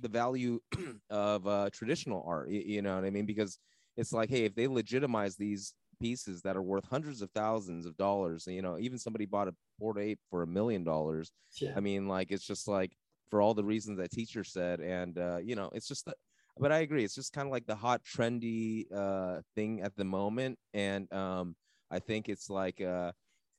[0.00, 0.60] the value
[1.10, 3.58] of uh traditional art you, you know what i mean because
[3.98, 7.94] it's like hey if they legitimize these pieces that are worth hundreds of thousands of
[7.96, 11.30] dollars you know even somebody bought a Bored Ape for a million dollars.
[11.76, 12.92] I mean, like it's just like
[13.30, 16.04] for all the reasons that teacher said, and uh, you know, it's just.
[16.06, 16.16] that-
[16.58, 20.04] But I agree, it's just kind of like the hot, trendy uh, thing at the
[20.04, 21.54] moment, and um,
[21.96, 23.12] I think it's like, uh,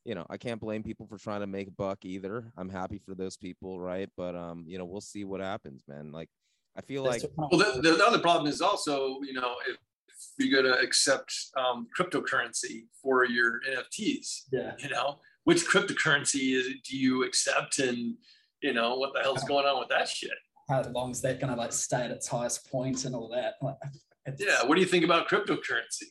[0.04, 2.52] you know, I can't blame people for trying to make a buck either.
[2.58, 4.10] I'm happy for those people, right?
[4.18, 6.12] But um, you know, we'll see what happens, man.
[6.12, 6.28] Like,
[6.76, 9.76] I feel like That's what- Well, the, the other problem is also, you know, if,
[9.76, 9.80] if
[10.38, 14.74] you're going to accept um, cryptocurrency for your NFTs, yeah.
[14.78, 18.16] you know, which cryptocurrency is, do you accept, and
[18.62, 20.32] you know what the hell's going on with that shit?
[20.70, 23.56] How long is that going to like stay at its highest point and all that?
[23.62, 23.78] Like,
[24.38, 26.06] Yeah, what do you think about cryptocurrency?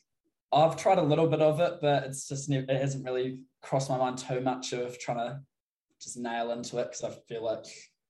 [0.52, 3.90] I've tried a little bit of it, but it's just never, it hasn't really crossed
[3.90, 5.40] my mind too much of trying to
[6.00, 7.66] just nail into it because I feel like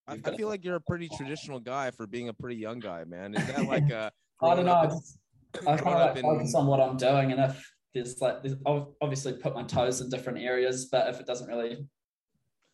[0.07, 3.05] I, I feel like you're a pretty traditional guy for being a pretty young guy,
[3.05, 3.35] man.
[3.35, 4.11] Is that like uh
[4.43, 4.75] I don't know.
[4.75, 5.19] I, just,
[5.55, 8.21] I kind growing of up like in- focus on what I'm doing, and if there's
[8.21, 11.87] like, there's, I'll obviously put my toes in different areas, but if it doesn't really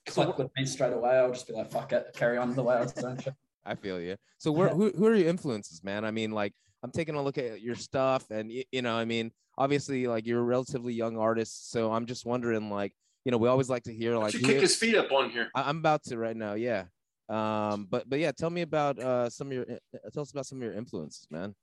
[0.08, 2.62] So click with me straight away, I'll just be like, fuck it, carry on the
[2.62, 3.34] way I was doing shit.
[3.64, 4.16] I feel you.
[4.38, 6.04] So where who, who are your influences, man?
[6.04, 9.30] I mean, like I'm taking a look at your stuff, and you know, I mean,
[9.56, 12.92] obviously, like you're a relatively young artist, so I'm just wondering, like,
[13.24, 15.48] you know, we always like to hear like you kick his feet up on here.
[15.54, 16.84] I- I'm about to right now, yeah.
[17.30, 20.44] Um, but but yeah, tell me about uh some of your uh, tell us about
[20.44, 21.54] some of your influences, man.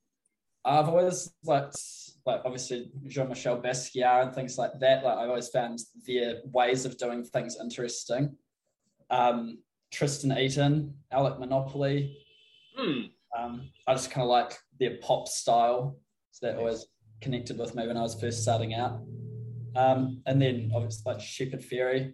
[0.64, 1.78] I've always liked,
[2.26, 5.04] like, obviously Jean Michel Basquiat and things like that.
[5.04, 8.36] Like, I've always found their ways of doing things interesting.
[9.10, 9.60] Um,
[9.92, 12.18] Tristan Eaton, Alec Monopoly.
[12.78, 13.02] Hmm.
[13.38, 15.98] Um, I just kind of like their pop style.
[16.32, 16.86] So that always
[17.22, 19.02] connected with me when I was first starting out.
[19.76, 22.14] Um, and then obviously like Shepard Fairey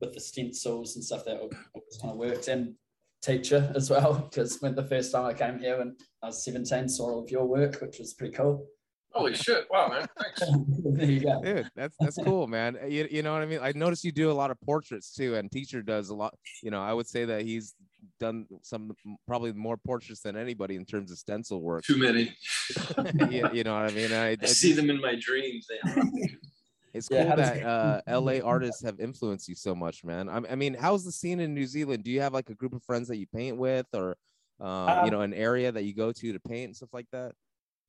[0.00, 2.48] with the stencils and stuff that always kind of worked.
[2.48, 2.74] And
[3.22, 6.88] teacher as well, because when the first time I came here when I was 17,
[6.88, 8.66] saw all of your work, which was pretty cool.
[9.12, 9.66] Holy shit!
[9.70, 10.06] Wow, man.
[10.20, 10.40] Thanks.
[10.84, 11.42] there you go.
[11.42, 12.76] Dude, that's that's cool, man.
[12.80, 13.58] Eh, you, you know what I mean?
[13.60, 16.32] I noticed you do a lot of portraits too, and teacher does a lot.
[16.62, 17.74] You know, I would say that he's
[18.20, 18.92] done some
[19.26, 21.82] probably more portraits than anybody in terms of stencil work.
[21.84, 22.32] Too many.
[23.30, 24.12] you, you know what I mean?
[24.12, 25.66] I, I see them in my dreams.
[26.92, 30.28] It's Yeah, cool that uh, LA artists have influenced you so much, man.
[30.28, 32.04] I, I mean, how's the scene in New Zealand?
[32.04, 34.16] Do you have like a group of friends that you paint with, or
[34.60, 37.06] uh, you Um, know, an area that you go to to paint and stuff like
[37.12, 37.34] that?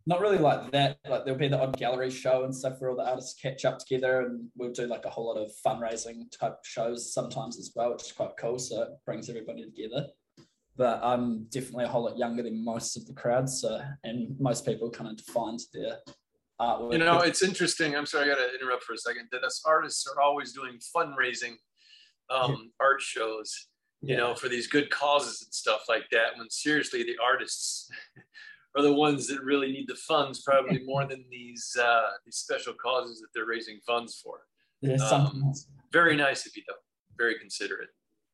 [0.07, 0.97] Not really like that.
[1.07, 3.77] Like there'll be the odd gallery show and stuff where all the artists catch up
[3.77, 7.91] together and we'll do like a whole lot of fundraising type shows sometimes as well,
[7.93, 8.57] which is quite cool.
[8.57, 10.07] So it brings everybody together.
[10.75, 13.49] But I'm definitely a whole lot younger than most of the crowd.
[13.49, 15.99] So and most people kind of defined their.
[16.91, 17.95] You know, it's interesting.
[17.95, 19.27] I'm sorry, I got to interrupt for a second.
[19.31, 21.55] That us artists are always doing fundraising
[22.29, 23.67] um, art shows,
[24.01, 26.37] you know, for these good causes and stuff like that.
[26.37, 27.89] When seriously, the artists
[28.75, 32.73] are the ones that really need the funds, probably more than these uh, these special
[32.73, 34.41] causes that they're raising funds for.
[34.81, 35.53] yeah, um.
[35.91, 36.75] Very nice of you, though.
[37.17, 37.89] Very considerate.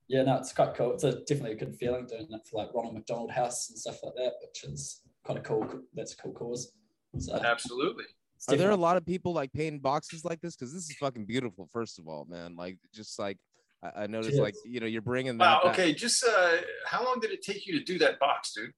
[0.07, 0.93] yeah, no, it's quite cool.
[0.93, 3.97] It's a definitely a good feeling doing that for like Ronald McDonald House and stuff
[4.03, 5.67] like that, which is kind of cool.
[5.95, 6.71] That's a cool cause.
[7.19, 8.05] So Absolutely.
[8.37, 10.55] It's Are there a lot of people like painting boxes like this?
[10.55, 11.67] Because this is fucking beautiful.
[11.73, 13.37] First of all, man, like just like
[13.83, 14.39] I, I noticed, Cheers.
[14.41, 15.61] like you know, you're bringing Wow.
[15.63, 15.71] that.
[15.71, 15.93] back- Okay.
[15.93, 18.71] Just uh, how long did it take you to do that box, dude?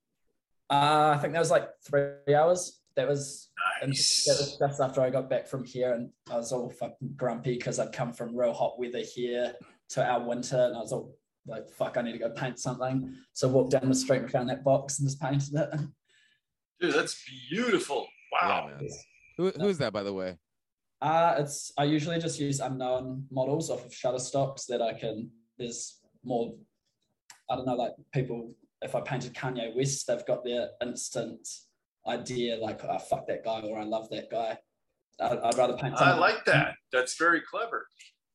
[0.70, 2.82] Uh, I think that was like three hours.
[2.96, 3.50] That was,
[3.82, 4.26] and Nice.
[4.26, 7.54] that was just after I got back from here, and I was all fucking grumpy
[7.56, 9.54] because I'd come from real hot weather here
[9.90, 11.16] to our winter, and I was all
[11.48, 14.32] like, "Fuck, I need to go paint something." So I walked down the street and
[14.32, 15.80] found that box and just painted it.
[16.82, 18.08] Dude, that's beautiful.
[18.34, 18.68] Wow.
[18.70, 18.90] Yeah, man.
[19.40, 20.38] Who, who is that, by the way?
[21.02, 25.30] Uh, it's I usually just use unknown models off of Shutterstock so that I can.
[25.58, 26.54] There's more.
[27.50, 28.54] I don't know, like people.
[28.82, 31.48] If I painted Kanye West, they've got their instant
[32.06, 34.58] idea, like "Oh fuck that guy" or "I love that guy."
[35.22, 35.96] I'd, I'd rather paint.
[35.96, 36.76] I like that.
[36.92, 37.88] That's very clever.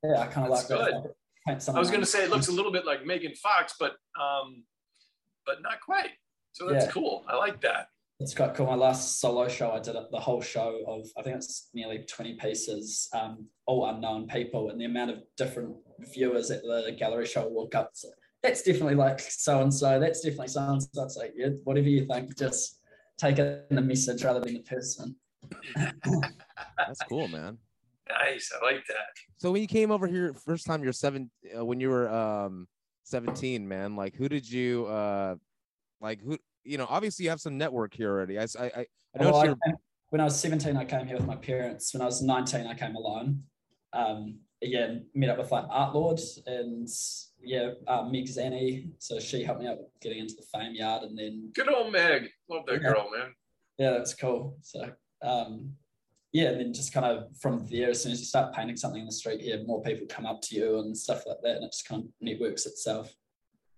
[0.02, 1.02] Yeah, I kind of like That's that.
[1.02, 1.10] good.
[1.46, 3.74] I Paint I was going to say it looks a little bit like Megan Fox,
[3.78, 4.64] but um,
[5.44, 6.12] but not quite.
[6.52, 6.90] So that's Yeah.
[6.92, 7.26] cool.
[7.28, 7.88] I like that.
[8.20, 8.66] It's quite cool.
[8.66, 11.98] My last solo show, I did it, the whole show of I think it's nearly
[12.08, 15.74] twenty pieces, um, all unknown people, and the amount of different
[16.12, 17.90] viewers at the gallery show walk up.
[17.94, 18.08] So
[18.42, 19.98] that's definitely like so and so.
[19.98, 21.02] That's definitely so and so.
[21.02, 22.80] It's like yeah, whatever you think, just
[23.18, 25.16] take it in the message rather than the person.
[26.78, 27.58] That's cool, man.
[28.08, 28.52] Nice.
[28.54, 29.06] I like that.
[29.38, 31.30] So when you came over here first time, you're seven.
[31.56, 32.68] Uh, when you were um
[33.04, 35.34] 17, man, like who did you uh
[36.00, 36.38] like who?
[36.64, 38.38] You know, obviously you have some network here already.
[38.38, 38.86] I I I,
[39.18, 39.56] I Well, I came-
[40.10, 41.92] when I was 17, I came here with my parents.
[41.92, 43.42] When I was 19, I came alone.
[43.92, 46.88] Um, again, met up with like Art Lord and
[47.42, 48.90] yeah, uh, Meg Zanny.
[48.98, 51.02] So she helped me out with getting into the fame yard.
[51.02, 52.28] And then, Good old Meg.
[52.48, 52.92] Love that Yeah.
[52.92, 53.34] girl, man.
[53.78, 54.56] yeah, that's cool.
[54.62, 55.74] So, um,
[56.32, 59.00] yeah, and then just kind of from there, as soon as you start painting something
[59.00, 61.56] in the street here, more people come up to you and stuff like that.
[61.56, 63.12] And it just kind of networks itself.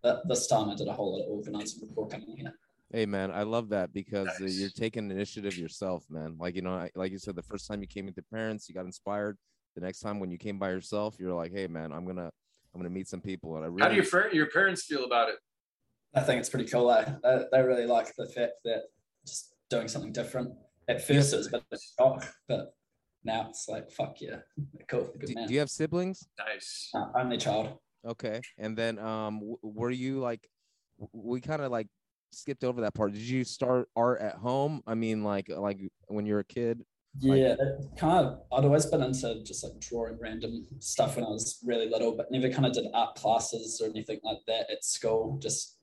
[0.03, 2.53] But this time I did a whole lot of organizing before coming here.
[2.93, 4.59] Hey man, I love that because uh, Nice.
[4.61, 6.37] you're taking initiative yourself, man.
[6.39, 8.69] Like you know, I, like you said, the first time you came with your parents,
[8.69, 9.39] you got inspired.
[9.75, 12.31] The next time when you came by yourself, you're like, hey man, I'm gonna
[12.75, 15.05] I'm gonna meet some people, and I really How do your fr- your parents feel
[15.05, 15.37] about it?
[16.15, 16.91] I think it's pretty cool.
[16.93, 17.05] Eh?
[17.23, 18.83] They, they really like the fact that
[19.27, 20.53] just doing something different.
[20.89, 22.75] At first, it was a bit of a shock, but
[23.25, 24.37] now it's like, fuck yeah,
[24.89, 25.49] cool, good do, man.
[25.49, 26.29] do you have siblings?
[26.39, 26.91] Nice.
[26.95, 27.79] Uh, only child.
[28.07, 30.49] Okay, and then um, w- were you like,
[31.13, 31.89] we kind of like
[32.31, 33.13] skipped over that part.
[33.13, 34.83] Did you start art at home?
[34.87, 36.85] I mean, like like when you're a kid.
[37.19, 38.41] Yeah, it kind of.
[38.53, 42.31] I'd always been into just like drawing random stuff when I was really little, but
[42.31, 45.39] never kind of did art classes or anything like that at school.
[45.41, 45.79] Just,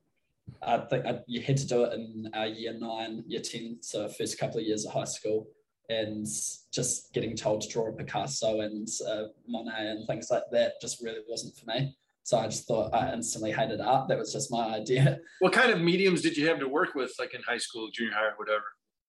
[0.62, 4.08] I think I, you had to do it in uh, year nine, year ten, so
[4.10, 5.48] first couple of years of high school,
[5.90, 6.28] and
[6.72, 11.02] just getting told to draw a Picasso and uh, Monet and things like that just
[11.02, 11.98] really wasn't for me.
[12.24, 14.08] So I just thought I instantly hated art.
[14.08, 15.20] That was just my idea.
[15.40, 18.14] What kind of mediums did you have to work with, like in high school, junior
[18.14, 18.64] high, or whatever?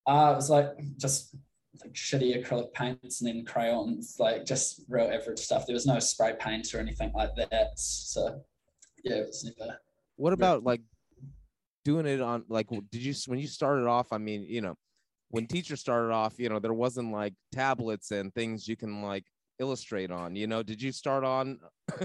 [0.07, 1.37] Uh, it was like just
[1.81, 5.67] like shitty acrylic paints and then crayons, like just real average stuff.
[5.67, 7.79] There was no spray paint or anything like that.
[7.79, 8.43] So
[9.05, 9.79] yeah, it was never
[10.17, 10.81] what about like
[11.85, 14.75] doing it on like did you when you started off i mean you know
[15.31, 19.25] when teachers started off you know there wasn't like tablets and things you can like
[19.61, 21.59] illustrate on you know did you start on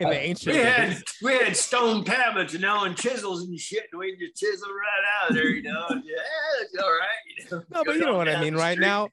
[0.00, 3.58] in the Uh, ancient We had we had stone tablets, you know, and chisels and
[3.58, 5.84] shit, and we just chisel right out of there, you know.
[5.90, 7.00] and Yeah, it's all right.
[7.38, 8.86] You know, no but you know what i mean right street.
[8.86, 9.08] now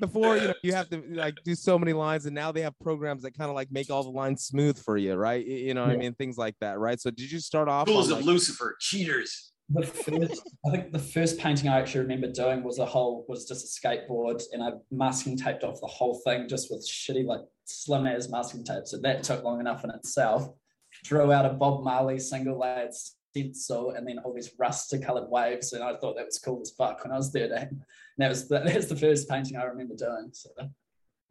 [0.00, 2.78] before you know you have to like do so many lines and now they have
[2.80, 5.82] programs that kind of like make all the lines smooth for you right you know
[5.82, 8.24] what i mean things like that right so did you start off Tools on, of
[8.24, 9.52] like- Lucifer, cheaters.
[9.70, 13.46] The first, I think the first painting I actually remember doing was a whole was
[13.46, 17.40] just a skateboard, and I masking taped off the whole thing just with shitty like
[17.64, 18.86] slim as masking tape.
[18.86, 20.48] So that took long enough in itself.
[21.04, 25.74] Drew out a Bob Marley single layered stencil, and then all these rusty colored waves,
[25.74, 27.58] and I thought that was cool as fuck when I was thirteen.
[27.58, 27.82] And
[28.16, 30.30] that was the, that's the first painting I remember doing.
[30.32, 30.64] So uh,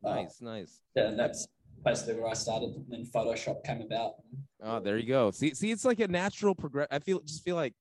[0.03, 1.47] nice nice yeah, and that's
[1.83, 2.69] basically where I started.
[2.75, 4.13] And then Photoshop came about.
[4.61, 5.31] Oh, there you go.
[5.31, 6.87] See, see, it's like a natural progress.
[6.91, 7.73] I feel just feel like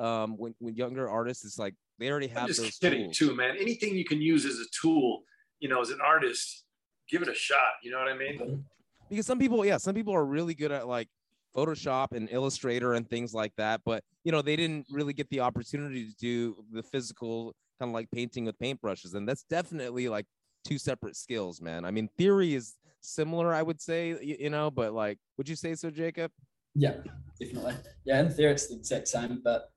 [0.00, 3.16] um when, when younger artists, it's like they already I'm have just those kidding tools.
[3.16, 3.56] too, man.
[3.58, 5.22] Anything you can use as a tool,
[5.60, 6.64] you know, as an artist,
[7.08, 7.74] give it a shot.
[7.82, 8.64] You know what I mean?
[9.08, 11.08] Because some people, yeah, some people are really good at like
[11.54, 15.40] Photoshop and Illustrator and things like that, but you know, they didn't really get the
[15.40, 19.14] opportunity to do the physical kind of like painting with paintbrushes.
[19.14, 20.26] And that's definitely like
[20.64, 21.84] two separate skills, man.
[21.84, 25.56] I mean, theory is similar, I would say, you, you know, but like, would you
[25.56, 26.32] say so, Jacob?
[26.74, 26.94] Yeah,
[27.40, 27.74] definitely.
[28.04, 29.70] Yeah, in theory it's the exact same, but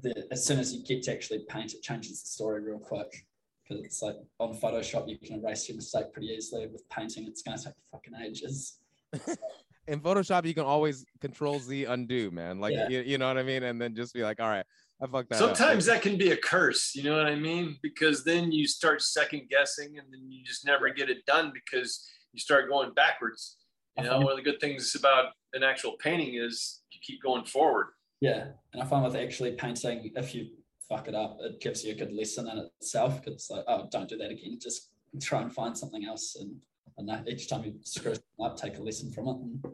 [0.00, 3.26] the, as soon as you get to actually paint, it changes the story real quick.
[3.68, 6.68] Because it's like on Photoshop, you can erase your mistake pretty easily.
[6.68, 8.78] With painting, it's going to take fucking ages.
[9.88, 12.60] in Photoshop, you can always control Z undo, man.
[12.60, 12.88] Like, Yeah.
[12.88, 13.64] you, you know what I mean?
[13.64, 14.64] And then just be like, all right,
[15.02, 15.56] I fucked that up.
[15.56, 16.94] Sometimes that can be a curse.
[16.94, 17.76] You know what I mean?
[17.82, 22.08] Because then you start second guessing, and then you just never get it done because
[22.32, 23.56] you start going backwards.
[23.98, 27.44] You know, one of the good things about an actual painting is you keep going
[27.44, 27.88] forward.
[28.20, 30.48] Yeah, and I find with actually painting, if you
[30.88, 33.20] fuck it up, it gives you a good lesson in itself.
[33.20, 34.58] Because it's like, oh, don't do that again.
[34.60, 34.90] Just
[35.22, 36.56] try and find something else, and
[36.98, 39.64] and that each time you screw something up, take a lesson from it and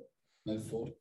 [0.47, 0.93] move forward.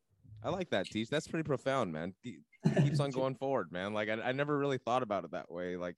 [0.43, 1.09] I like that, Teach.
[1.09, 2.13] That's pretty profound, man.
[2.25, 3.93] Ke- Keeps on going forward, man.
[3.93, 5.77] Like, I, I never really thought about it that way.
[5.77, 5.97] Like,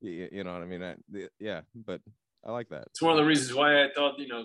[0.00, 0.82] you, you know what I mean?
[0.82, 2.00] I, the- yeah, but
[2.44, 2.84] I like that.
[2.88, 4.44] It's one of the reasons why I thought, you know,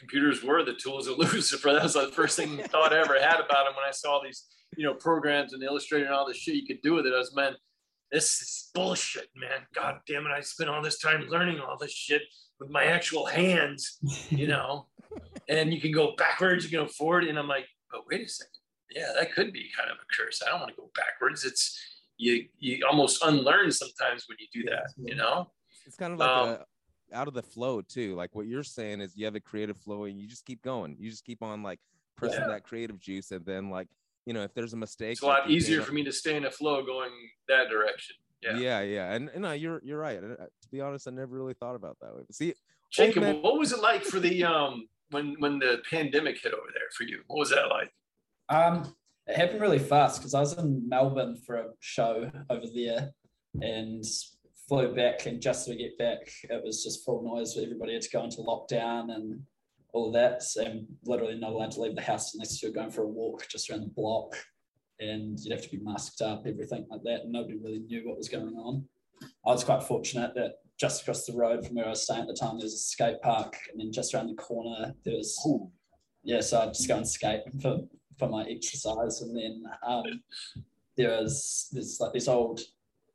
[0.00, 1.72] computers were the tools of Lucifer.
[1.72, 4.46] That was the first thing thought I ever had about them when I saw these,
[4.76, 7.14] you know, programs and Illustrator and all this shit you could do with it.
[7.14, 7.54] I was, man,
[8.10, 9.60] this is bullshit, man.
[9.74, 10.32] God damn it.
[10.32, 12.22] I spent all this time learning all this shit
[12.58, 13.98] with my actual hands,
[14.30, 14.88] you know,
[15.48, 17.24] and you can go backwards, you can go forward.
[17.24, 18.50] And I'm like, but wait a second.
[18.90, 20.42] Yeah, that could be kind of a curse.
[20.44, 21.44] I don't want to go backwards.
[21.44, 21.78] It's,
[22.16, 25.50] you, you almost unlearn sometimes when you do that, you know?
[25.86, 26.64] It's kind of like Um, a,
[27.12, 28.14] out of the flow too.
[28.14, 30.96] Like what you're saying is you have a creative flow and you just keep going.
[30.98, 31.80] You just keep on like
[32.16, 32.48] pressing Yeah.
[32.48, 33.88] that creative juice, and then like
[34.26, 36.36] you know if there's a mistake, It's a lot easier paint for me to stay
[36.36, 37.10] in a flow going
[37.48, 38.16] that direction.
[38.42, 38.56] Yeah.
[38.56, 40.16] Yeah, yeah, and, and no, you're you're right.
[40.18, 42.22] Uh, to be honest, I never really thought about that way.
[42.26, 42.54] But see,
[42.90, 46.68] Jacob, man- what was it like for the um when when the pandemic hit over
[46.72, 47.20] there for you?
[47.26, 47.92] What was that like?
[48.48, 48.94] Um,
[49.26, 53.10] it happened really fast because I was in Melbourne for a show over there
[53.60, 54.04] and
[54.70, 55.26] flew back.
[55.26, 57.58] And just to get back, it was just full noise.
[57.58, 59.42] Everybody had to go into lockdown and
[59.92, 60.44] all of that.
[60.44, 60.64] So
[61.04, 63.80] literally not allowed to leave the house unless you're going for a walk just around
[63.80, 64.36] the block.
[65.00, 67.22] And you'd have to be masked up, everything like that.
[67.22, 68.84] And nobody really knew what was going on.
[69.44, 72.28] I was quite fortunate that just across the road from where I was staying at
[72.28, 73.56] the time, there was a skate park.
[73.72, 75.36] And then just around the corner, there was
[76.22, 77.80] yeah, so I'd just go and skate for,
[78.18, 79.20] for my exercise.
[79.22, 80.22] And then um,
[80.96, 82.60] there was there's like this old,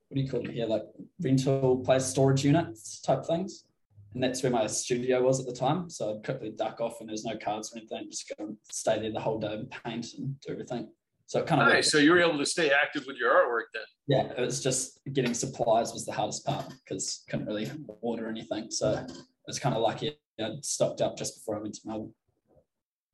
[0.08, 0.84] what do you call them here, like
[1.22, 3.66] rental place storage units type things.
[4.14, 5.90] And that's where my studio was at the time.
[5.90, 9.00] So I'd quickly duck off and there's no cards or anything, just go and stay
[9.00, 10.88] there the whole day and paint and do everything.
[11.28, 11.92] So it kind of Nice.
[11.92, 13.84] So you were able to stay active with your artwork then.
[14.08, 17.70] yeah, it was just getting supplies was the hardest part because couldn't really
[18.02, 18.70] order anything.
[18.70, 19.12] So it
[19.48, 22.14] was kind of lucky I'd stocked up just before I went to Melbourne.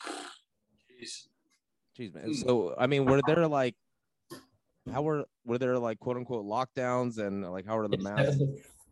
[0.05, 1.27] Jeez.
[1.97, 2.25] Jeez, man.
[2.25, 2.33] Hmm.
[2.33, 3.75] So I mean, were there like
[4.91, 8.41] how were were there like quote unquote lockdowns and like how were the masks?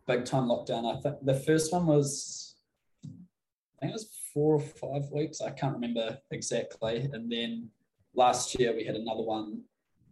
[0.06, 0.96] big time lockdown.
[0.96, 2.56] I think the first one was,
[3.04, 5.40] I think it was four or five weeks.
[5.40, 7.08] I can't remember exactly.
[7.12, 7.68] And then
[8.14, 9.62] last year we had another one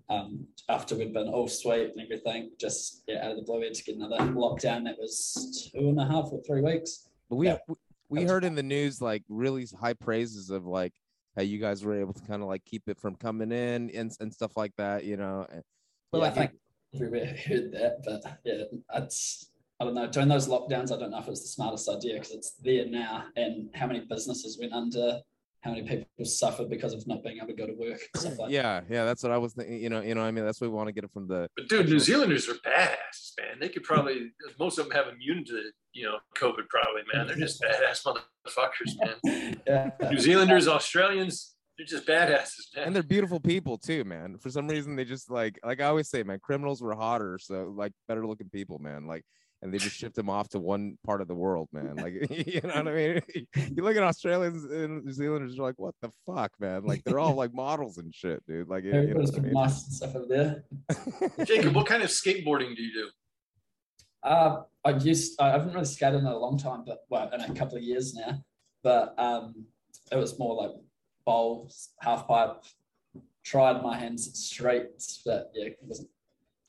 [0.09, 2.51] um, after we'd been all sweet and everything.
[2.61, 4.85] Just yeah, out of the blue, we had to get another lockdown.
[4.85, 7.09] That was two and a half or three weeks.
[7.29, 7.59] But we Yeah.
[7.67, 7.75] we,
[8.09, 10.93] we heard in the news like really high praises of like
[11.39, 14.13] how you guys were able to kind of like keep it from coming in and,
[14.19, 15.47] and stuff like that, you know.
[15.49, 15.63] Well,
[16.11, 16.51] But Yeah, I think
[16.97, 18.65] everywhere heard that, but yeah,
[18.97, 20.09] it's I don't know.
[20.09, 22.87] During those lockdowns, I don't know if it was the smartest idea because it's there
[22.87, 25.21] now, and how many businesses went under
[25.61, 28.01] how many people suffer because of not being able to go to work.
[28.15, 29.81] and Stuff like yeah, yeah, that's what I was thinking.
[29.83, 31.49] You know, you know, I mean, that's what we want to get it from the.
[31.57, 33.59] But dude, New Zealanders are badass, man.
[33.61, 37.27] They could probably most of them have immune to you know COVID, probably, man.
[37.27, 39.61] They're just badass motherfuckers, man.
[39.67, 39.91] yeah.
[40.11, 42.87] New Zealanders, Australians, they're just badasses, man.
[42.87, 44.37] And they're beautiful people too, man.
[44.39, 47.73] For some reason, they just like, like I always say, man, criminals were hotter, so
[47.77, 49.07] like better looking people, man.
[49.07, 49.25] Like,
[49.61, 51.97] and they just shipped them off to one part of the world, man.
[51.97, 53.23] Like, you know what I mean?
[53.77, 56.85] You look at Australians and New Zealanders, you're like, what the fuck, man?
[56.85, 58.69] Like, they're all like models and shit, dude.
[58.69, 59.53] Like, you know what I mean?
[59.53, 60.65] nice stuff over there.
[61.45, 63.09] Jacob, what kind of skateboarding do you do?
[64.23, 67.55] Uh, I used I haven't really skated in a long time, but well, in a
[67.55, 68.43] couple of years now.
[68.83, 69.67] But um,
[70.11, 70.73] it was more like
[71.25, 72.65] bowls, half pipe.
[73.45, 76.11] Tried my hands at streets, but yeah, it wasn't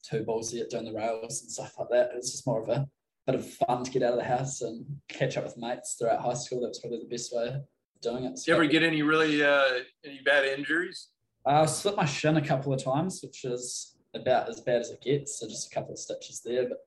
[0.04, 2.12] too ballsy at doing the rails and stuff like that.
[2.12, 2.88] It was just more of a
[3.26, 6.22] bit of fun to get out of the house and catch up with mates throughout
[6.22, 6.62] high school.
[6.62, 7.62] That was probably the best way of
[8.02, 8.36] doing it.
[8.36, 11.10] Do you ever get any really uh, any bad injuries?
[11.46, 15.02] I slipped my shin a couple of times, which is about as bad as it
[15.02, 15.40] gets.
[15.40, 16.78] So just a couple of stitches there, but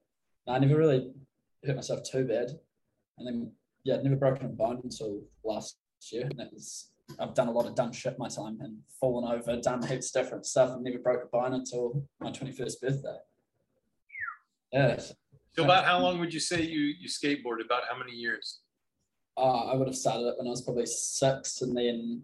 [0.47, 1.13] I never really
[1.65, 2.51] hurt myself too bad.
[3.19, 3.53] And then
[3.85, 5.77] yeah, I'd never broken a bone until last
[6.11, 6.23] year.
[6.23, 9.61] And that was I've done a lot of dumb shit my time and fallen over,
[9.61, 13.17] done heaps of different stuff, and never broke a bone until my twenty first birthday.
[14.73, 14.99] Yeah,
[15.57, 17.65] So about how long would you say you you skateboarded?
[17.67, 18.61] About how many years?
[19.37, 22.23] uh, I would have started it when I was probably six, and then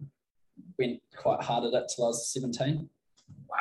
[0.77, 2.89] went quite hard at it till I was seventeen.
[3.47, 3.57] Wow.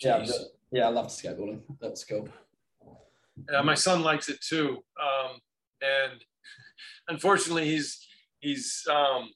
[0.00, 0.26] Yeah, Jeez.
[0.28, 1.60] but- yeah, I loved skateboarding.
[1.80, 2.28] That was cool.
[3.54, 5.38] Uh, my son likes it too, um,
[5.82, 6.24] and
[7.08, 8.06] unfortunately, he's
[8.40, 9.30] he's um,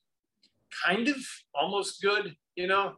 [0.84, 1.16] kind of
[1.54, 2.94] almost good, you know.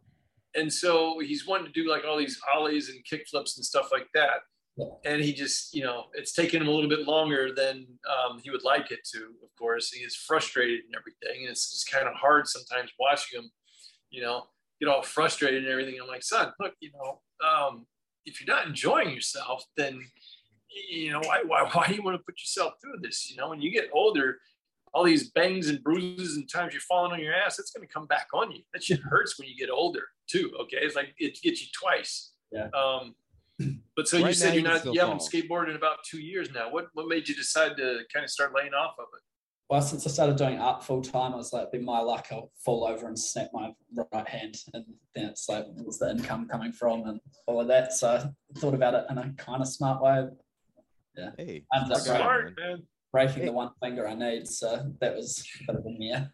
[0.54, 3.90] And so he's wanting to do like all these ollies and kick flips and stuff
[3.90, 4.40] like that.
[5.04, 8.50] And he just, you know, it's taken him a little bit longer than um, he
[8.50, 9.18] would like it to.
[9.18, 13.40] Of course, he is frustrated and everything, and it's, it's kind of hard sometimes watching
[13.40, 13.50] him,
[14.10, 14.44] you know,
[14.80, 16.00] get all frustrated and everything.
[16.00, 17.86] I'm like, son, look, you know, um,
[18.24, 20.00] if you're not enjoying yourself, then
[20.90, 23.48] you know why, why why do you want to put yourself through this you know
[23.48, 24.38] when you get older
[24.94, 27.92] all these bangs and bruises and times you're falling on your ass it's going to
[27.92, 31.14] come back on you that shit hurts when you get older too okay it's like
[31.18, 32.68] it gets you twice Yeah.
[32.76, 33.14] um
[33.96, 36.70] but so you said you're not still you haven't skateboarded in about two years now
[36.70, 39.22] what what made you decide to kind of start laying off of it
[39.70, 42.50] Well, since I started doing art full time, I was like, be my luck, I'll
[42.64, 43.72] fall over and snap my
[44.12, 44.54] right hand.
[44.74, 44.84] And
[45.14, 47.94] then it's like, where's the income coming from and all of that.
[47.94, 50.26] So I thought about it in a kind of smart way,
[51.16, 51.30] Yeah.
[51.38, 52.82] Hey, I'm smart guy, smart man.
[53.14, 54.46] Man breaking the one finger I need.
[54.48, 56.32] So that was a bit of a mare.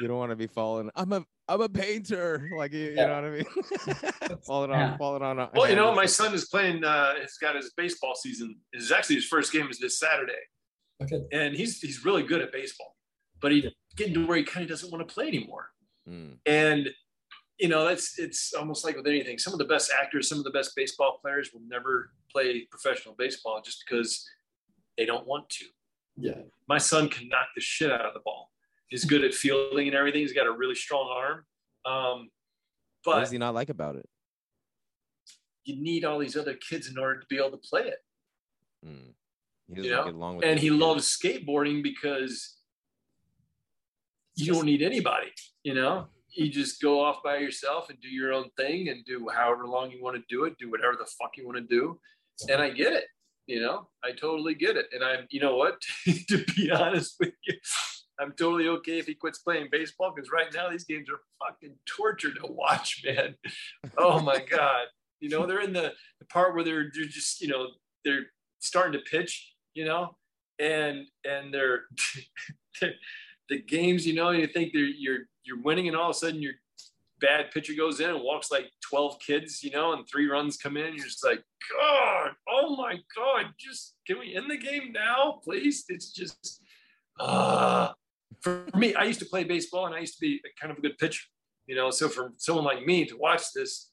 [0.00, 0.90] you don't want to be falling.
[0.96, 2.48] I'm a I'm a painter.
[2.56, 4.38] Like you, you know what I mean?
[4.46, 4.96] falling on Yeah.
[4.96, 5.38] falling on.
[5.38, 8.90] A well you know my son is playing uh he's got his baseball season It's
[8.90, 10.32] actually his first game is this saturday
[11.02, 11.20] Okay.
[11.32, 12.96] and he's he's really good at baseball
[13.40, 15.70] but he's getting to where he kind of doesn't want to play anymore
[16.08, 16.38] Mm.
[16.46, 16.88] and
[17.58, 20.44] you know that's it's almost like with anything some of the best actors some of
[20.44, 24.26] the best baseball players will never play professional baseball just because
[24.98, 25.64] they don't want to
[26.16, 26.42] Yeah.
[26.68, 28.50] my son can knock the shit out of the ball
[28.88, 31.44] he's good at fielding and everything he's got a really strong arm
[31.86, 32.28] um,
[33.04, 34.06] What but does he not like about it?
[35.64, 37.98] you need all these other kids in order to be able to play it
[38.86, 39.14] Mm.
[39.68, 40.80] He doesn't know, get along with and he kids.
[40.80, 42.56] loves skateboarding because
[44.36, 45.32] you don't need anybody
[45.64, 49.28] you know you just go off by yourself and do your own thing and do
[49.34, 51.98] however long you want to do it do whatever the fuck you want to do
[52.48, 53.06] and i get it
[53.46, 53.88] you know?
[54.04, 54.86] I totally get it.
[54.92, 55.80] And i'm you know what?
[56.28, 57.54] To be honest with you
[58.18, 61.76] i'm totally okay if he quits playing baseball because right now these games are fucking
[61.86, 63.34] torture to watch man.
[63.98, 64.86] Oh my god.
[65.20, 67.68] You know they're in the, the part where they're they're just you know
[68.04, 68.26] they're
[68.60, 70.16] starting to pitch you know?
[70.58, 71.82] And and they're,
[72.80, 72.94] they're
[73.48, 76.42] the games you know you think they're you're you're winning and all of a sudden
[76.42, 76.52] your
[77.20, 80.76] bad pitcher goes in and walks like 12 kids you know and three runs come
[80.76, 81.42] in you're just like
[81.72, 86.62] god oh my god just can we end the game now please it's just
[87.20, 87.88] uh
[88.42, 90.82] for me i used to play baseball and i used to be kind of a
[90.82, 91.24] good pitcher
[91.66, 93.90] you know so for someone like me to watch this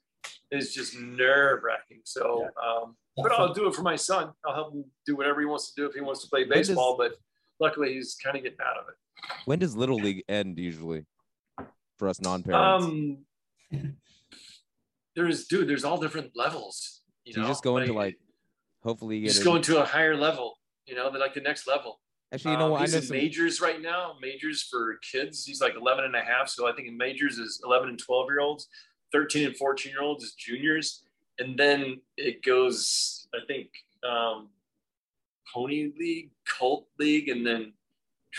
[0.52, 4.32] is just nerve wracking so um but I'll do it for my son.
[4.46, 6.70] I'll help him do whatever he wants to do if he wants to play does-
[6.70, 6.98] baseball.
[6.98, 7.14] But
[7.60, 8.96] luckily, he's kind of getting out of it.
[9.46, 11.06] When does little league end usually
[12.04, 12.86] for us non-parents?
[12.86, 13.18] Um,
[15.16, 15.68] there's dude.
[15.70, 17.02] There's all different levels.
[17.24, 18.18] You Do know, you just go into like
[18.84, 20.60] hopefully you just in- go into a higher level.
[20.86, 22.02] You know, like the next level.
[22.34, 22.80] Actually, you know Um, what?
[22.82, 23.18] I he's know in some.
[23.18, 24.16] majors right now.
[24.22, 25.46] Majors for kids.
[25.46, 26.50] He's like 11 and a half.
[26.50, 28.68] So I think in majors is 11 and 12 year olds.
[29.14, 31.04] 13 and 14 year olds is juniors.
[31.40, 33.70] And then it goes, I think,
[34.08, 34.50] um,
[35.54, 37.74] Pony League, Colt League, and then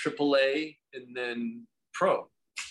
[0.04, 2.28] AAA, and then pro.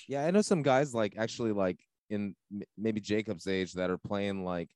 [0.08, 1.80] Yeah, I know some guys like actually like
[2.10, 2.36] in
[2.78, 4.70] maybe Jacob's age that are playing like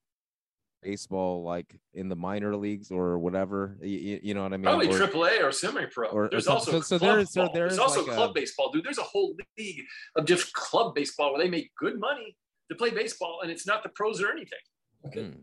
[0.83, 3.77] baseball like in the minor leagues or whatever.
[3.81, 4.63] You, you know what I mean?
[4.65, 6.09] Probably Or- AAA or semi-pro.
[6.09, 8.11] or- or there's some- also so- so there is- so there there's is also like
[8.11, 8.85] a- club baseball, dude.
[8.85, 9.83] There's a whole league
[10.15, 12.37] of just club baseball where they make good money
[12.69, 14.59] to play baseball, and it's not the pros or anything.
[15.07, 15.39] Okay, Hmm.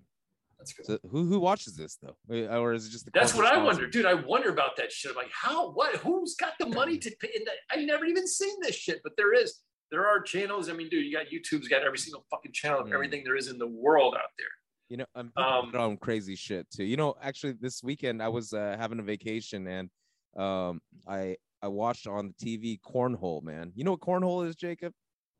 [0.58, 0.86] that's good.
[0.86, 3.10] So who who watches this though, or is it just the?
[3.12, 4.06] That's what corporate I wonder, dude.
[4.06, 5.10] I wonder about that shit.
[5.10, 5.70] I'm like, how?
[5.72, 5.96] What?
[5.96, 7.30] Who's got the money to pay?
[7.34, 9.60] And I've never even seen this shit, but there is.
[9.94, 10.68] There are channels.
[10.68, 12.94] I mean, dude, you got YouTube's got every single fucking channel of Mm.
[12.94, 14.48] everything there is in the world out there.
[14.88, 16.82] You know, I'm people Um, on crazy shit too.
[16.82, 19.88] You know, actually, this weekend I was uh, having a vacation and
[20.36, 23.40] um, I I watched on the TV cornhole.
[23.44, 24.92] Man, you know what cornhole is, Jacob?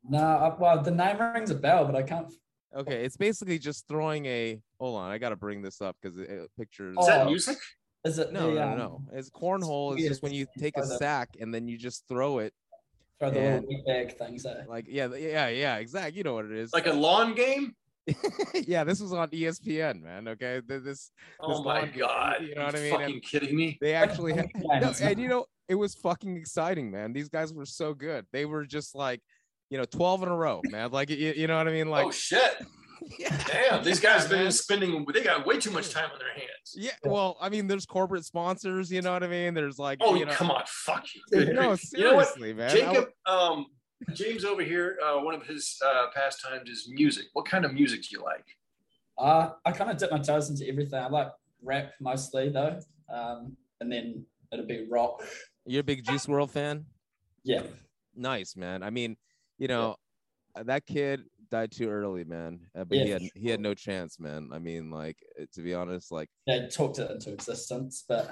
[0.07, 2.33] No, I- well, the name rings a bell, but I can't.
[2.73, 4.61] Okay, it's basically just throwing a.
[4.79, 6.95] Hold on, I got to bring this up because it, it pictures.
[6.97, 7.29] Is that Oh.
[7.29, 7.57] music?
[8.05, 9.01] Is it No, the, no, no, um, no.
[9.17, 9.93] It's cornhole.
[9.95, 12.53] It's, yeah, just when you take a sack and then you just throw it.
[13.19, 14.45] Throw the and- little bag things?
[14.45, 14.63] Eh?
[14.67, 16.17] Like yeah, yeah, yeah, exactly.
[16.17, 16.73] You know what it is.
[16.73, 17.75] Like a lawn game?
[18.67, 20.27] yeah, this was on ESPN, man.
[20.27, 21.09] Okay, Th- this
[21.39, 22.43] Oh my lawn god!
[22.43, 22.91] you know what I mean?
[22.91, 23.77] Fucking And- kidding me?
[23.81, 27.13] they actually had no, and you know it was fucking exciting, man.
[27.13, 28.25] These guys were so good.
[28.31, 29.21] They were just like,
[29.71, 30.91] you know, twelve in a row, man.
[30.91, 31.89] Like you, you know what I mean?
[31.89, 32.61] Like oh shit!
[33.19, 34.51] Yeah, Damn, these Yeah, guys been man.
[34.51, 35.05] spending.
[35.13, 36.75] They got way too much time on their hands.
[36.75, 36.91] yeah.
[37.03, 38.91] Well, I mean, there's corporate sponsors.
[38.91, 39.53] You know what I mean?
[39.53, 41.21] There's like, Oh, you know, come on, fuck you.
[41.31, 41.81] Yeah, no, grief.
[41.93, 42.69] You know seriously, man.
[42.69, 43.65] I Jacob, um,
[44.13, 47.25] James over here, uh, one of his uh, pastimes is music.
[47.33, 48.45] What kind of music do you like?
[49.17, 50.99] Uh, I kind of dip my toes into everything.
[50.99, 51.31] I like
[51.63, 52.79] rap mostly though,
[53.09, 55.23] um, and then it'll be rock.
[55.65, 56.85] You're a big Juice WRLD fan?
[57.43, 57.63] Yeah,
[58.15, 58.83] Nice, man.
[58.83, 59.17] I mean,
[59.57, 59.95] you know,
[60.55, 62.59] uh, that kid died too early, man.
[62.77, 64.49] Uh, but he had for he had no chance, man.
[64.53, 68.29] I mean, like uh, to be honest, like, they talked it into existence, but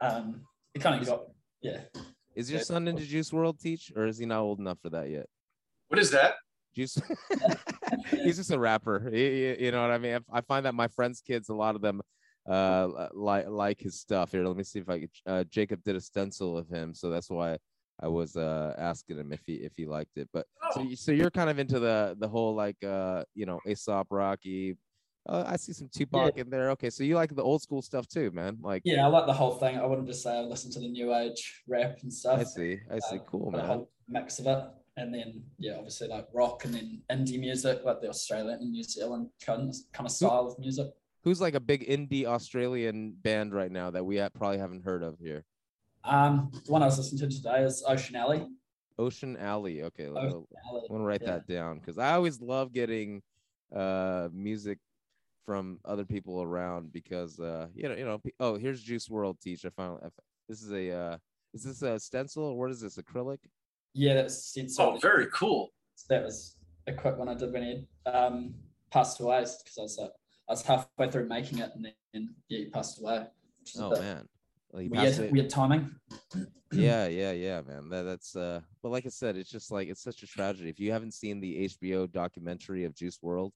[0.00, 0.42] um,
[0.74, 1.22] it kind of got
[1.62, 1.80] yeah.
[2.34, 2.64] is your Yeah.
[2.64, 5.26] son into Juice WRLD teach, or is he not old enough for that yet?
[5.88, 6.34] What is that?
[6.74, 6.98] Juice.
[8.10, 9.08] He's just a rapper.
[9.10, 10.14] He- he- you know what I mean?
[10.32, 12.02] I I find that my friends' kids, a lot of them,
[12.48, 14.32] uh, like like his stuff.
[14.32, 15.10] Here, let me see if I could.
[15.24, 17.56] Uh, Jacob did a stencil of him, so that's why
[18.00, 20.28] I was uh asking him if he if he liked it.
[20.32, 23.46] But so, Oh, you- so you're kind of into the the whole like uh you
[23.46, 24.76] know A$AP Rocky.
[25.28, 26.70] Uh, I see some Tupac in there.
[26.70, 28.58] Okay, so you like the old school stuff too, man.
[28.62, 29.76] Like Yeah, I like the whole thing.
[29.76, 32.38] I wouldn't just say I listen to the new age rap and stuff.
[32.38, 33.16] I see, I see.
[33.16, 33.66] Uh, Cool, man.
[33.66, 34.64] whole mix of it.
[34.98, 38.84] And then yeah, obviously like rock and then indie music, like the Australian and New
[38.84, 40.86] Zealand kind of, kind of style of music.
[41.24, 45.18] Who's like a big indie Australian band right now that we probably haven't heard of
[45.18, 45.44] here?
[46.06, 48.46] Um, the one I was listening to today is Ocean Alley.
[48.98, 49.82] Ocean Alley.
[49.82, 50.82] Okay, let- Ocean Alley.
[50.88, 51.32] I want to write yeah.
[51.32, 53.22] that down because I always love getting
[53.74, 54.78] uh music
[55.44, 59.64] from other people around because uh you know you know oh here's Juice WRLD teach
[59.64, 60.12] I finally I f-
[60.48, 61.16] this is a uh
[61.52, 63.38] is this a stencil or what is this acrylic
[63.92, 64.78] Yeah, that's sense.
[64.78, 65.72] oh, very cool.
[66.08, 68.54] That was a quick one I did when he um,
[68.92, 70.10] passed away because I was like
[70.48, 71.84] I was halfway through making it and
[72.14, 73.26] then yeah, he passed away.
[73.58, 74.28] which is a oh man
[74.92, 75.90] passed Weird, timing.
[76.72, 80.02] yeah yeah yeah man that, that's uh but like I said it's just like it's
[80.02, 83.52] such a tragedy if you haven't seen the HBO documentary of Juice WRLD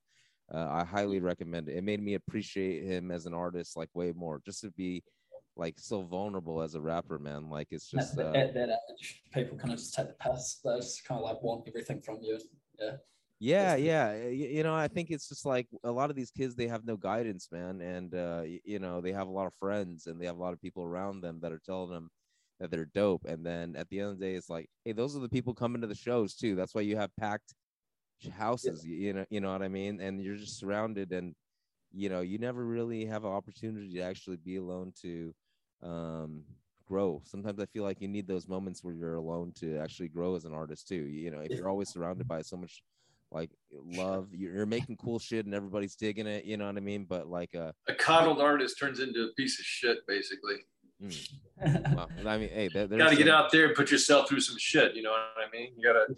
[0.52, 4.12] uh, I highly recommend it it made me appreciate him as an artist like way
[4.12, 5.02] more just to be
[5.56, 9.22] like so vulnerable as a rapper man like it's just at, uh, at that age,
[9.34, 10.60] people kind of just take the piss.
[10.64, 12.38] They just kind of like want everything from you.
[12.80, 12.92] Yeah.
[13.40, 14.12] Yeah, yeah.
[14.12, 16.84] y- You, know, I think it's just like a lot of these kids, they have
[16.84, 17.80] no guidance, man.
[17.80, 20.52] And, uh, you know, they have a lot of friends and they have a lot
[20.54, 22.10] of people around them that are telling them
[22.58, 23.24] that they're dope.
[23.24, 25.54] And then at the end of the day, it's like, hey, those are the people
[25.54, 26.54] coming to the shows too.
[26.54, 27.54] That's why you have packed
[28.30, 30.00] houses, y- you know, you know what I mean?
[30.00, 31.34] And you're just surrounded and,
[31.92, 35.34] you know, you never really have an opportunity to actually be alone to
[35.82, 36.46] um,
[36.86, 37.22] grow.
[37.24, 40.44] Sometimes I feel like you need those moments where you're alone to actually grow as
[40.44, 40.96] an artist too.
[41.06, 42.82] You know, if you're always surrounded by so much
[43.32, 46.44] like love, you're, you're making cool shit and everybody's digging it.
[46.44, 47.04] You know what I mean?
[47.08, 50.56] But like, uh, A coddled artist turns into a piece of shit, basically.
[51.02, 51.28] mm,
[51.94, 54.28] well, I mean, hey, there, there's got to get some- out there and put yourself
[54.28, 54.94] through some shit.
[54.94, 55.72] You know what I mean?
[55.76, 56.14] You got to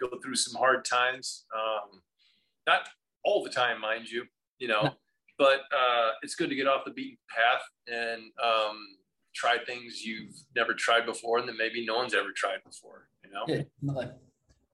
[0.00, 1.44] go through some hard times.
[1.54, 2.00] Um,
[2.66, 2.88] not
[3.24, 4.24] all the time, mind you,
[4.58, 4.90] you know,
[5.38, 8.78] but uh, it's good to get off the beaten path and um,
[9.34, 13.30] try things you've never tried before and that maybe no one's ever tried before, you
[13.30, 13.44] know?
[13.46, 14.14] yeah, definitely.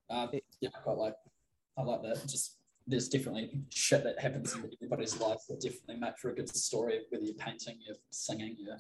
[0.09, 0.26] Uh,
[0.61, 1.14] yeah, I quite like.
[1.77, 2.20] I like that.
[2.27, 6.55] Just there's definitely shit that happens in everybody's life that definitely make for a good
[6.55, 7.01] story.
[7.11, 8.79] Whether you're painting, you're singing, you're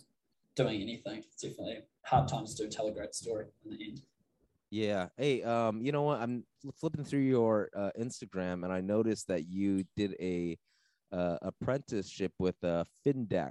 [0.56, 1.18] doing anything.
[1.18, 4.02] It's definitely hard times do tell a great story in the end.
[4.70, 5.08] Yeah.
[5.16, 6.20] Hey, um, you know what?
[6.20, 6.44] I'm
[6.80, 10.58] flipping through your uh, Instagram and I noticed that you did a
[11.12, 13.50] uh, apprenticeship with uh, Fin DAC,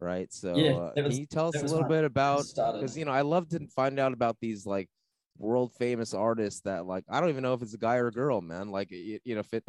[0.00, 0.32] right?
[0.32, 0.74] So Yeah, uh,
[1.04, 3.66] was- can you tell us a little bit about because you know I love to
[3.68, 4.88] find out about these like
[5.38, 8.12] world famous artist that like I don't even know if it's a guy or a
[8.12, 8.70] girl, man.
[8.70, 9.64] Like you, you know, fit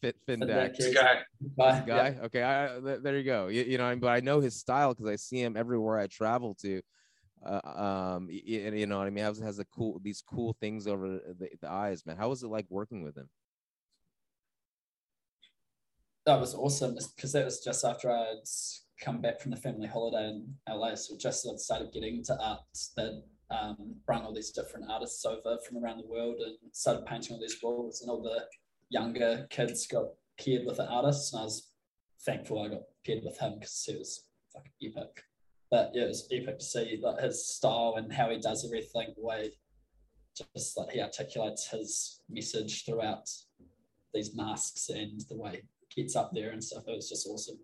[0.00, 0.70] fit Fin DAC.
[0.74, 1.22] It's a guy.
[1.56, 1.82] Bye.
[1.86, 3.48] Guy, okay, I, th- there you go.
[3.48, 6.54] You, you know, but I know his style because I see him everywhere I travel
[6.62, 6.80] to.
[7.44, 9.24] Uh, um, y- y- you know what I mean?
[9.24, 12.16] Has has a cool these cool things over the, the eyes, man.
[12.16, 13.28] How was it like working with him?
[16.28, 18.42] that was awesome because that was just after I'd
[19.00, 20.94] come back from the family holiday in LA.
[20.94, 22.60] So just sort of started getting into art
[22.96, 27.34] that um, brought all these different artists over from around the world and started painting
[27.34, 28.02] all these walls.
[28.02, 28.44] And all the
[28.90, 30.06] younger kids got
[30.42, 31.32] paired with the artist.
[31.32, 31.70] And I was
[32.24, 35.24] thankful I got paired with him because he was fucking epic.
[35.70, 39.14] But yeah, it was epic to see like his style and how he does everything,
[39.16, 39.52] the way
[40.54, 43.28] just like he articulates his message throughout
[44.14, 46.84] these masks and the way he gets up there and stuff.
[46.86, 47.58] It was just awesome.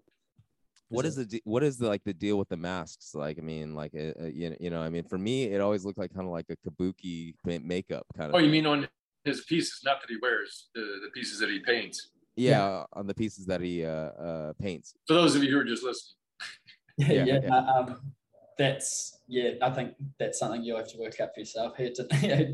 [0.89, 3.15] What Is is the what is the like the deal with the masks?
[3.15, 5.61] Like, I mean, like, uh, uh, you know, you know, I mean, for me, it
[5.61, 8.35] always looked like kind of like a kabuki makeup kind of.
[8.35, 8.87] Oh, you mean on
[9.25, 12.11] his pieces, not that he wears, the, the pieces that he paints.
[12.37, 14.95] yeah, on the pieces that he uh, uh paints.
[15.07, 16.15] For those of you who are just listening.
[16.97, 17.55] Yeah, Yeah, yeah.
[17.57, 18.13] uh, Um,
[18.57, 19.51] that's yeah.
[19.61, 21.77] I think that's something you'll have to work out for yourself.
[21.77, 22.13] He did,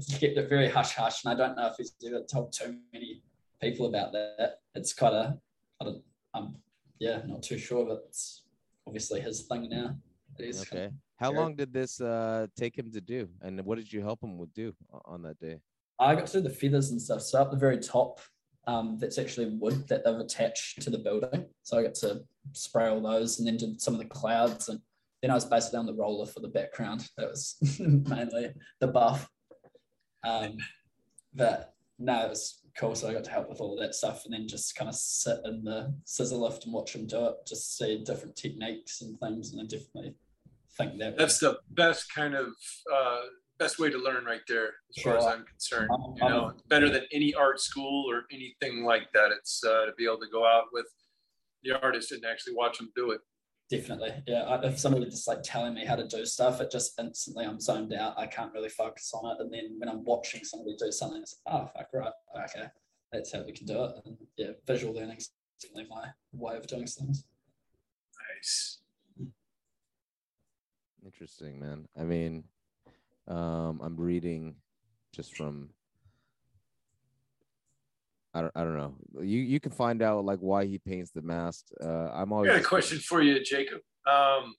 [0.09, 2.79] he kept it very hush hush, and I don't know if he's ever told too
[2.93, 3.23] many
[3.61, 4.61] people about that.
[4.75, 5.39] It's quite a,
[5.81, 6.03] I don't,
[6.33, 6.57] I'm
[7.01, 8.45] yeah, not too sure, but it's
[8.87, 9.97] obviously his thing now.
[10.41, 10.91] Okay.
[11.17, 14.39] How long did this uh take him to do, and what did you help him
[14.39, 14.73] with do
[15.05, 15.61] on that day?
[15.99, 17.21] I got to do the feathers and stuff.
[17.21, 18.21] So up the very top,
[18.67, 21.45] um, that's actually wood that they've attached to the building.
[21.63, 22.23] So I got to
[22.53, 24.71] spray all those and then did some of the clouds.
[24.71, 24.81] And
[25.21, 27.07] then I was basically on the roller for the background.
[27.19, 29.29] That was mainly the buff.
[30.25, 30.57] Um,
[31.35, 32.95] but no, it was cool.
[32.95, 34.95] So I got to help with all of that stuff and then just kind of
[34.95, 39.19] sit in the scissor lift and watch them do it, just see different techniques and
[39.21, 39.53] things.
[39.53, 40.15] And I definitely
[40.77, 42.49] think that That's the best kind of
[42.93, 43.21] uh,
[43.59, 45.91] best way to learn right there, as far as I'm concerned.
[45.93, 49.33] I'm- You know, I'm- better than any art school or anything like that.
[49.33, 50.87] It's uh, to be able to go out with
[51.63, 53.21] the artist and actually watch them do it.
[53.71, 54.43] Definitely, yeah.
[54.43, 57.61] I, if somebody just like telling me how to do stuff, it just instantly I'm
[57.61, 58.19] zoned out.
[58.19, 59.41] I can't really focus on it.
[59.41, 62.13] And then when I'm watching somebody do something, it's like, oh fuck right,
[62.45, 62.67] okay,
[63.13, 63.93] that's how we can do it.
[64.05, 65.31] And yeah, visual learning is
[65.63, 67.25] definitely my way of doing things.
[68.37, 68.79] Nice.
[71.05, 71.87] Interesting, man.
[71.99, 72.45] I mean,
[73.29, 74.57] um, I'm reading
[75.15, 75.71] just from.
[78.33, 78.95] I don't, I don't know.
[79.21, 81.67] You you can find out like why he paints the mask.
[81.83, 82.51] Uh, I'm always.
[82.51, 83.81] I got a question for you, Jacob.
[84.07, 84.55] Um,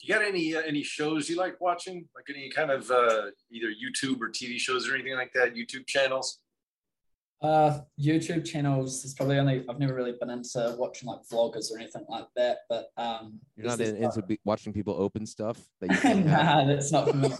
[0.00, 2.08] you got any uh, any shows you like watching?
[2.14, 5.54] Like any kind of uh, either YouTube or TV shows or anything like that?
[5.54, 6.38] YouTube channels?
[7.42, 11.78] Uh, YouTube channels is probably only I've never really been into watching like vloggers or
[11.78, 12.58] anything like that.
[12.68, 16.44] But um, You're not in, into be, watching people open stuff that you can't have.
[16.44, 17.28] nah, that's not for me.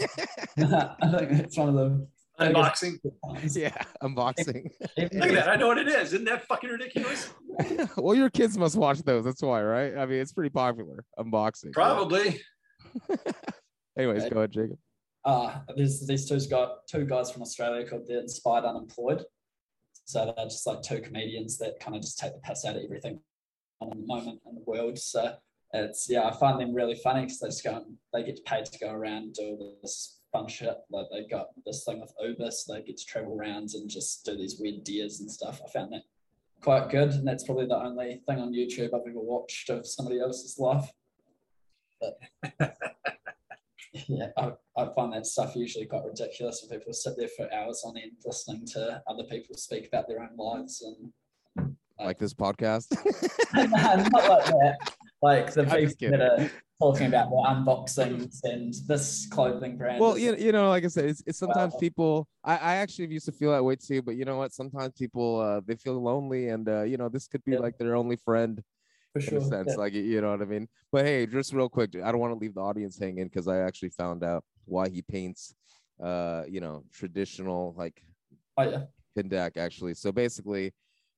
[0.59, 2.07] I think it's one of the
[2.41, 2.99] Unboxing.
[3.55, 4.71] yeah, unboxing.
[4.97, 5.49] Look at that.
[5.49, 6.13] I know what it is.
[6.15, 7.33] Isn't that fucking ridiculous?
[7.97, 9.25] well, your kids must watch those.
[9.25, 9.97] That's why, right?
[9.97, 11.05] I mean, it's pretty popular.
[11.19, 11.73] Unboxing.
[11.73, 12.41] Probably.
[13.99, 14.79] Anyways, go ahead, Jacob.
[15.25, 19.25] uh, there's these two got two guys from Australia called the Inspired Unemployed.
[20.07, 22.83] So they're just like two comedians that kind of just take the piss out of
[22.83, 23.21] everything
[23.81, 24.99] on the moment in the world.
[24.99, 25.35] So
[25.73, 28.65] it's yeah, I find them really funny because they just go and they get paid
[28.65, 30.77] to go around and do all this fun shit.
[30.91, 34.25] Like they got this thing with Uber, so they get to travel around and just
[34.25, 35.61] do these weird deers and stuff.
[35.65, 36.03] I found that
[36.61, 40.21] quite good, and that's probably the only thing on YouTube I've ever watched of somebody
[40.21, 40.91] else's life.
[42.01, 42.19] But
[43.93, 47.83] yeah, I, I find that stuff usually quite ridiculous when people sit there for hours
[47.85, 52.91] on end listening to other people speak about their own lives and Like this podcast.
[53.55, 54.77] not like that.
[55.23, 55.65] Like the
[55.99, 56.51] people that are
[56.81, 60.01] talking about their unboxings and this clothing brand.
[60.01, 62.29] well, you, you know, like I said, it's, it's sometimes Well- people.
[62.43, 64.53] I, I actually used to feel that way too, but you know what?
[64.53, 67.59] Sometimes people uh, they feel lonely, and uh, you know, this could be Yeah.
[67.59, 68.63] like their only friend
[69.13, 69.73] for in a sense.
[69.73, 69.77] yeah.
[69.77, 70.69] Like you know what I mean.
[70.91, 73.59] But hey, just real quick, I don't want to leave the audience hanging because I
[73.59, 75.55] actually found out why he paints,
[76.03, 78.03] uh, you know, traditional like
[78.57, 78.85] Oh yeah.
[79.15, 79.95] Fin DAC actually.
[79.95, 80.73] So basically,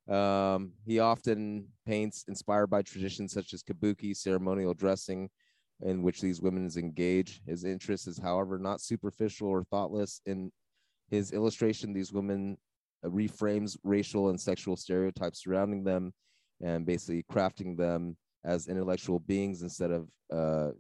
[0.08, 5.30] um, he often paints inspired by traditions such as kabuki, ceremonial dressing,
[5.83, 7.41] in which these women engage.
[7.47, 10.20] His interest is, however, not superficial or thoughtless.
[10.26, 10.51] In
[11.11, 12.57] his illustration, these women
[13.05, 16.12] uh, reframes racial and sexual stereotypes surrounding them,
[16.62, 20.70] and basically crafting them as intellectual beings instead of uh,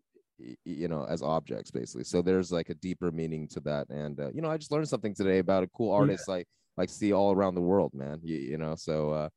[0.64, 4.28] you know as objects basically so there's like a deeper meaning to that and uh,
[4.32, 7.30] you know i just learned something today about a cool artist like like see all
[7.32, 9.28] around the world man you, you know so uh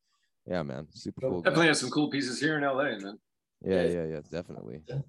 [0.48, 1.30] yeah man super Cool.
[1.30, 1.50] cool guy.
[1.52, 3.20] Definitely have some cool pieces here in LA, man.
[3.64, 3.84] yeah Yeah.
[3.84, 5.02] yeah yeah definitely Yeah.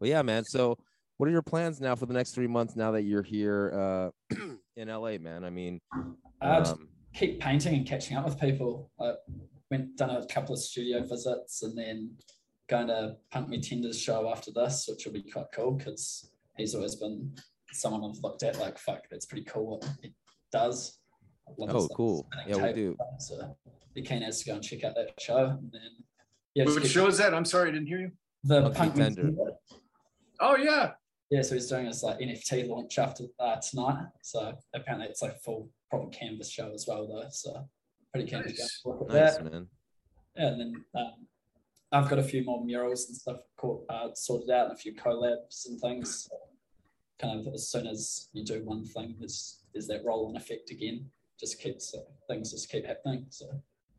[0.00, 0.76] Well yeah man so
[1.18, 2.76] what are your plans now for the next three months?
[2.76, 4.36] Now that you're here uh,
[4.76, 5.44] in LA, man.
[5.44, 5.80] I mean,
[6.42, 8.90] Uh, just um, keep painting and catching up with people.
[9.00, 9.12] I
[9.70, 12.10] went done a couple of studio visits and then
[12.68, 16.74] going to Punk Me Tender's show after this, which will be quite cool because he's
[16.74, 17.34] always been
[17.72, 20.12] someone I've looked at like, fuck, that's pretty cool what he
[20.52, 20.98] does.
[21.48, 22.28] I love his oh, cool.
[22.46, 22.96] Yeah, we table do.
[22.96, 23.56] stuff, So
[23.94, 25.46] be keen as to go and check out that show.
[25.46, 25.90] And then,
[26.54, 27.32] yeah, just Which show is that?
[27.32, 28.10] I'm sorry, I didn't hear you.
[28.44, 29.22] the Punk Me Punk Me Tender.
[29.22, 29.52] Tender.
[30.40, 30.92] Oh yeah.
[31.30, 34.06] Yeah, so he's doing his like NFT launch after uh, tonight.
[34.22, 37.28] So apparently it's like a full proper canvas show as well though.
[37.30, 37.68] So
[38.12, 39.52] pretty keen to go look at Nice, that.
[39.52, 39.66] man.
[40.36, 41.26] Yeah, and then um,
[41.92, 44.94] I've got a few more murals and stuff caught, uh, sorted out and a few
[44.94, 46.28] collabs and things.
[46.30, 46.36] So
[47.18, 50.70] kind of as soon as you do one thing, there's there's that roll on effect
[50.70, 51.06] again.
[51.40, 53.26] Just keeps uh, things just keep happening.
[53.30, 53.46] So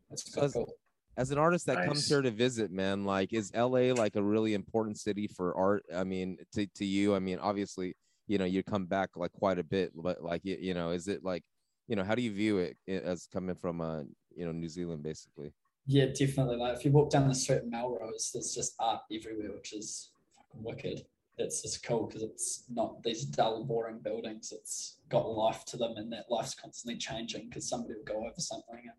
[0.10, 0.74] that's So cool.
[1.18, 4.54] As an artist that comes here to visit, man, like is LA like a really
[4.54, 5.84] important city for art?
[5.94, 7.96] I mean, to, to you, I mean, obviously,
[8.28, 11.08] you know, you come back like quite a bit, but like, you, you know, is
[11.08, 11.44] it like,
[11.88, 14.02] you know, how do you view it as coming from, uh,
[14.36, 15.52] you know, New Zealand, basically?
[15.88, 16.58] Yeah, definitely.
[16.58, 20.12] Like if you walk down the street in Melrose, there's just art everywhere, which is
[20.36, 21.06] fucking wicked.
[21.40, 24.52] It's just cool because it's not these dull, boring buildings.
[24.52, 28.40] It's got life to them, and that life's constantly changing because somebody will go over
[28.40, 28.92] something and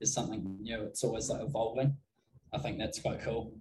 [0.00, 0.82] there's something new.
[0.82, 1.96] It's always like evolving.
[2.52, 3.52] I think that's quite cool.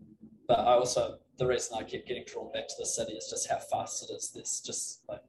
[0.48, 3.50] But I also the reason I keep getting drawn back to the city is just
[3.50, 4.32] how fast it is.
[4.34, 5.22] There's just like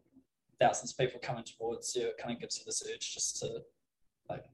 [0.60, 2.08] thousands of people coming towards you.
[2.08, 3.62] It kind of gives you this urge just to
[4.28, 4.44] like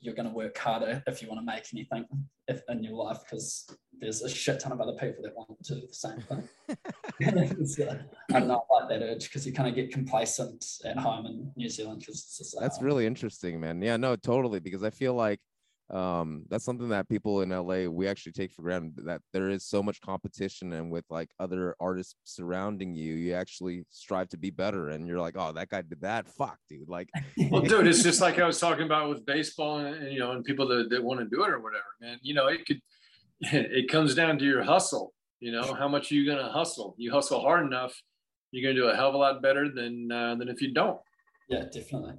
[0.00, 2.04] you're going to work harder if you want to make anything
[2.48, 5.74] if, in your life because there's a shit ton of other people that want to
[5.74, 7.66] do the same thing.
[7.66, 7.98] so,
[8.30, 11.26] I don't know, I like that urge because you kind of get complacent at home
[11.26, 13.80] in New Zealand because it's just, That's uh, really interesting, man.
[13.82, 14.60] Yeah, no, totally.
[14.60, 15.40] Because I feel like
[15.90, 19.64] um that's something that people in LA we actually take for granted that there is
[19.64, 24.50] so much competition and with like other artists surrounding you, you actually strive to be
[24.50, 24.88] better.
[24.88, 26.28] And you're like, oh, that guy did that.
[26.28, 26.88] Fuck, dude.
[26.88, 27.10] Like,
[27.50, 30.32] Well, dude, it's just like I was talking about with baseball and, and, you know,
[30.32, 32.18] and people that, that want to do it or whatever, man.
[32.22, 32.80] You know, it could,
[33.40, 35.12] it comes down to your hustle.
[35.40, 36.94] You know, how much are you going to hustle?
[36.98, 37.94] You hustle hard enough,
[38.50, 40.74] you're going to do a hell of a lot better than uh, than if you
[40.74, 40.98] don't.
[41.48, 42.14] yeah, definitely.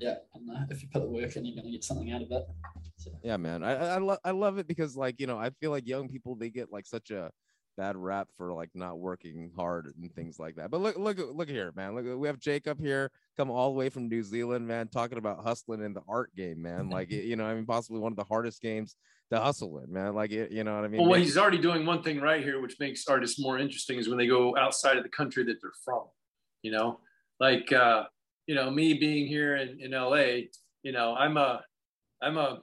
[0.00, 2.22] Yeah, and uh, if you put the work in, you're going to get something out
[2.22, 2.42] of it.
[2.96, 3.62] So, yeah, man.
[3.62, 6.08] I I, I, lo- I love it because like you know I feel like young
[6.08, 7.30] people they get like such a
[7.76, 10.70] bad rap for like not working hard and things like that.
[10.70, 11.94] But look look look here, man.
[11.94, 15.44] Look, we have Jacob here, come all the way from New Zealand, man, talking about
[15.44, 16.90] hustling in the art game, man.
[16.90, 18.96] Like you know, I mean, possibly one of the hardest games
[19.32, 20.14] to hustle in, man.
[20.14, 21.00] Like you you know what I mean?
[21.02, 24.08] Well, Maybe- he's already doing one thing right here, which makes artists more interesting, is
[24.08, 26.04] when they go outside of the country that they're from.
[26.62, 27.00] You know,
[27.38, 28.04] like uh,
[28.46, 30.48] you know, me being here in, in LA,
[30.82, 31.62] you know, I'm a
[32.22, 32.60] I'm a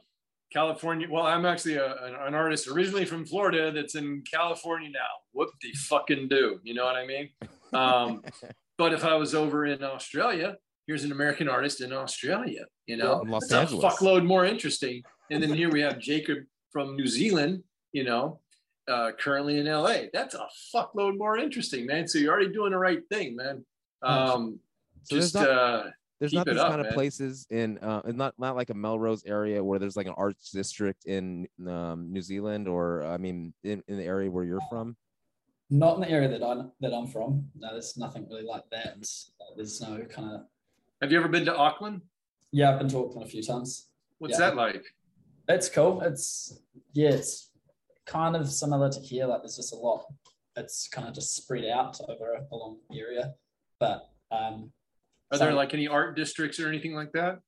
[0.52, 1.08] California.
[1.10, 5.00] Well, I'm actually a, an, artist originally from Florida that's in California now.
[5.34, 6.60] Whoop de fucking do.
[6.64, 7.30] You know what I mean?
[7.74, 8.24] Um,
[8.78, 12.66] but if I was over in Australia, here's an American artist in Australia.
[12.86, 13.84] You know, Los that's Angeles.
[13.84, 15.04] a fuckload more interesting.
[15.32, 16.40] And then here we have Jacob
[16.72, 17.64] from New Zealand.
[17.92, 18.40] You know,
[18.88, 20.04] uh, currently in LA.
[20.14, 22.08] That's a fuckload more interesting, man.
[22.08, 23.66] So you're already doing the right thing, man.
[24.02, 24.60] Um,
[25.08, 25.84] So there's not- uh,
[26.20, 26.94] there's not it these up, kind of man.
[26.96, 30.50] places in uh it's not not like a Melrose area where there's like an arts
[30.52, 34.98] district in um New Zealand or I mean in, in the area where you're from.
[35.70, 37.48] not in the area that I'm that I'm from.
[37.56, 38.98] No, there's nothing really like that.
[39.56, 40.42] There's no kind of.
[41.02, 42.02] have you ever been to Auckland?
[42.52, 43.90] Yeah, I've been to Auckland a few times.
[44.18, 44.48] What's Yeah.
[44.50, 44.84] that like?
[45.50, 46.02] It's cool.
[46.02, 46.60] It's
[46.94, 47.52] yeah, it's
[48.08, 49.28] kind of similar to here.
[49.28, 50.06] Like there's just a lot.
[50.56, 53.36] It's kind of just spread out over a, a long area,
[53.80, 54.72] but um,
[55.32, 57.40] Are there like any art districts or anything like that?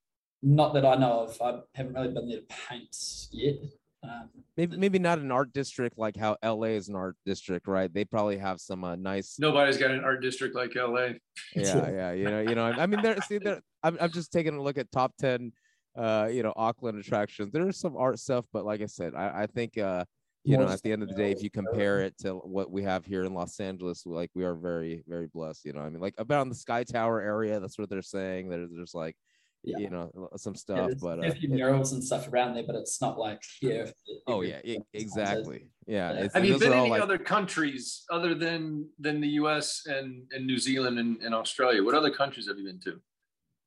[0.41, 1.41] not that I know of.
[1.41, 2.95] I haven't really been there to paint
[3.31, 3.55] yet.
[4.01, 7.93] Um, Maybe maybe not an art district like how LA is an art district, right?
[7.93, 11.09] They probably have some uh, nice Nobody's got an art district like LA.
[11.53, 12.63] yeah, yeah, you know, you know.
[12.63, 13.17] I mean, there.
[13.21, 13.61] See, there.
[13.83, 15.51] I'm, I'm just taking a look at top ten,
[15.97, 17.51] uh, you know, Auckland attractions.
[17.51, 20.05] There's some art stuff, but like I said, I, I think, uh,
[20.49, 22.83] you know, at the end of the day, if you compare it to what we
[22.83, 25.65] have here in Los Angeles, like we are very, very blessed.
[25.65, 28.49] You know, I mean, like about the Sky Tower area, that's what they're saying.
[28.49, 29.15] There's, there's like,
[29.63, 29.77] Yeah.
[29.77, 32.53] you know, some yeah, stuff, there's but uh, a few it- murals and stuff around
[32.55, 33.91] there, but it's not like here.
[34.27, 36.13] oh yeah, e- exactly, yeah.
[36.13, 36.19] Yeah.
[36.23, 39.83] It's, Have you been are any like- other countries other than than the U.S.
[39.85, 41.83] and, and New Zealand and, and Australia?
[41.83, 43.01] What other countries have you been to?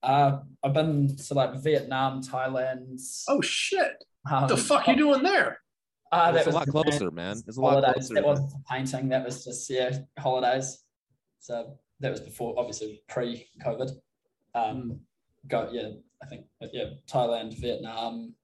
[0.03, 3.01] Uh, I've been to like Vietnam, Thailand.
[3.29, 4.03] Oh shit!
[4.31, 5.59] um, What the fuck you doing there?
[6.13, 7.43] Uh, It's that a lot closer, man.
[7.47, 8.09] It's a lot holidays.
[8.09, 8.15] closer.
[8.15, 9.09] That wasn't painting.
[9.09, 10.85] That was just yeah, holidays.
[11.41, 13.93] So that was before, obviously pre-COVID.
[14.55, 15.01] Um,
[15.49, 15.89] go yeah,
[16.23, 18.35] I think yeah, Thailand, Vietnam.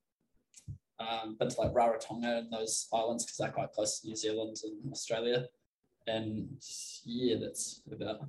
[1.01, 4.57] Um, been to like Rarotonga and those islands because they're quite close to New Zealand
[4.65, 5.47] and Australia.
[6.09, 6.49] And
[7.05, 8.21] yeah, that's about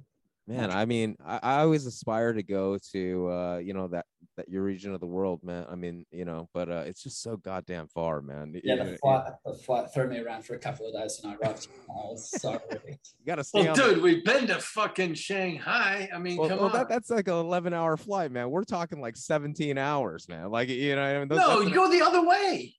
[0.46, 4.06] Man, I mean, I, I always aspire to go to uh, you know, that
[4.40, 5.66] that your region of the world, man.
[5.70, 8.54] I mean, you know, but uh it's just so goddamn far, man.
[8.64, 11.34] Yeah, You- the flight, the flight threw me around for a couple of days and
[11.34, 11.68] I arrived.
[11.90, 12.54] I was so
[12.88, 12.96] you
[13.28, 16.10] gotta stay Well, on the- dude, we've been to fucking Shanghai.
[16.14, 16.74] I mean, well, come well, on.
[16.74, 18.50] that, that's like an 11 hour flight, man.
[18.50, 20.50] We're talking like 17 hours, man.
[20.50, 22.76] Like, you know, I mean, those, no, you go the other way.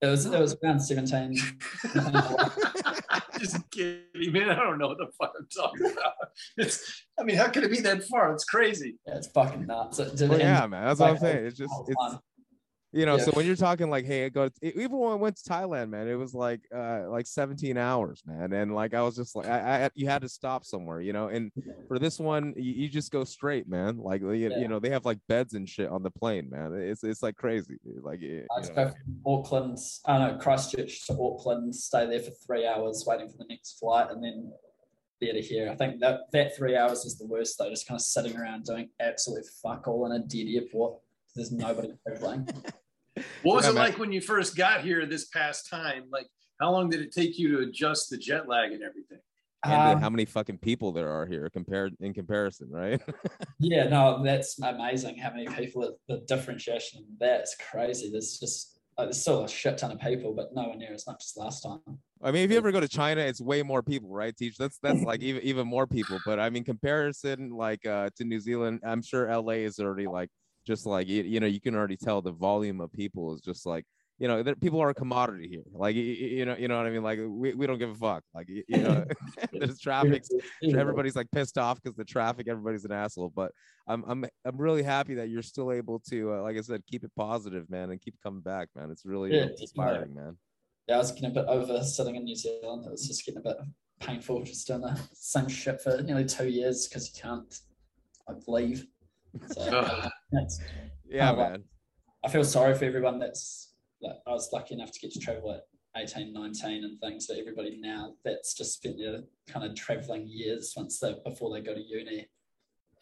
[0.00, 1.36] It was it was around 17.
[3.42, 4.50] Just kidding, man.
[4.50, 6.12] I don't know what the fuck I'm talking about.
[6.56, 8.32] It's, I mean, how could it be that far?
[8.32, 8.96] It's crazy.
[9.06, 9.98] Yeah, it's fucking nuts.
[9.98, 10.86] It, Well, yeah, man.
[10.86, 11.44] That's what I'm saying.
[11.44, 12.20] It's just, it's, time.
[12.92, 13.24] You know, Yeah.
[13.24, 16.14] so when you're talking like, hey, go, even when I went to Thailand, man, it
[16.14, 18.52] was like, uh, like 17 hours, man.
[18.52, 21.28] And like, I was just like, I, I you had to stop somewhere, you know,
[21.28, 21.50] and
[21.88, 23.96] for this one, you, you just go straight, man.
[23.98, 24.58] Like, you, Yeah.
[24.58, 26.74] you know, they have like beds and shit on the plane, man.
[26.74, 27.76] It's, it's like crazy.
[28.02, 28.92] Like, you I know.
[29.26, 33.46] Auckland, I don't know, Christchurch to Auckland, stay there for three hours waiting for the
[33.48, 34.52] next flight, and then
[35.20, 35.70] there to here.
[35.70, 38.64] I think that that three hours is the worst though, just kind of sitting around
[38.64, 40.98] doing absolutely fuck all in a dead airport.
[41.36, 42.48] There's nobody traveling.
[43.42, 43.82] What was Yeah, it man.
[43.90, 46.04] like when you first got here this past time?
[46.10, 46.26] Like,
[46.60, 49.18] how long did it take you to adjust the jet lag and everything?
[49.64, 53.00] and Um, how many fucking people there are here compared in comparison, right?
[53.60, 58.10] Yeah, no, that's amazing how many people, the differentiation, that's crazy.
[58.10, 61.22] There's just, like, there's still a shit ton of people, but nowhere near as much
[61.24, 61.78] as last time.
[62.20, 64.36] I mean, if you ever go to China, it's way more people, right?
[64.36, 66.18] Teach that's that's like even even more people.
[66.26, 70.28] But I mean, comparison like uh, to New Zealand, I'm sure LA is already like
[70.66, 73.66] just like you, you know you can already tell the volume of people is just
[73.66, 73.84] like
[74.18, 75.64] you know that people are a commodity here.
[75.72, 77.02] Like you, you know you know what I mean.
[77.02, 78.22] Like we, we don't give a fuck.
[78.32, 79.04] Like you you know
[79.52, 80.24] there's traffic.
[80.62, 82.46] Everybody's like pissed off because the traffic.
[82.48, 83.32] Everybody's an asshole.
[83.34, 83.50] But
[83.88, 87.02] I'm I'm I'm really happy that you're still able to, uh, like I said, keep
[87.02, 88.90] it positive, man, and keep coming back, man.
[88.90, 90.36] It's really Yeah, inspiring, man.
[90.86, 92.84] Yeah, I was getting a bit over sitting in New Zealand.
[92.86, 93.56] It was just getting a bit
[93.98, 97.60] painful just doing the same shit for nearly two years because you can't
[98.28, 98.86] like leave.
[99.48, 100.60] So that's,
[101.08, 101.50] Yeah, wow.
[101.50, 101.64] man.
[102.24, 105.52] I feel sorry for everyone that's like I was lucky enough to get to travel
[105.52, 105.62] at
[105.96, 110.72] 18, 19 and things, but everybody now that's just spent their kind of traveling years
[110.76, 112.28] once they before they go to uni,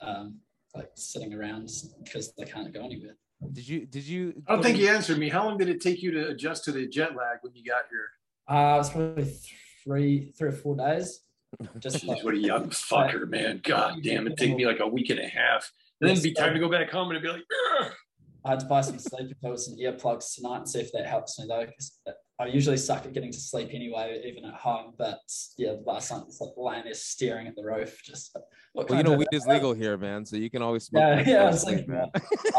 [0.01, 0.39] um,
[0.75, 1.71] like sitting around
[2.03, 3.17] because they can't go anywhere.
[3.53, 4.43] Did you did you?
[4.47, 5.29] I don't think you answered me.
[5.29, 7.83] How long did it take you to adjust to the jet lag when you got
[7.91, 8.09] here?
[8.49, 9.37] Uh, it was probably
[9.85, 11.21] three, three or four days.
[11.79, 13.61] Just Jeez, like, what a young fucker, man.
[13.63, 15.73] God damn, it take me like a week and a half.
[16.01, 17.45] And then it'd be time to go back home and it'd be like,
[17.83, 17.93] "Ugh."
[18.45, 21.39] I had to buy some sleeping pills and earplugs tonight and see if that helps
[21.39, 22.01] me though, because
[22.41, 24.95] I usually suck at getting to sleep anyway, even at home.
[24.97, 25.19] But
[25.59, 28.35] yeah, last night it's like lying there staring at the roof, just
[28.73, 30.25] what Well, you know, weed is legal here, man.
[30.25, 31.27] So you can always smoke.
[31.27, 32.11] Yeah, yeah, I while was you sleep, thinking man.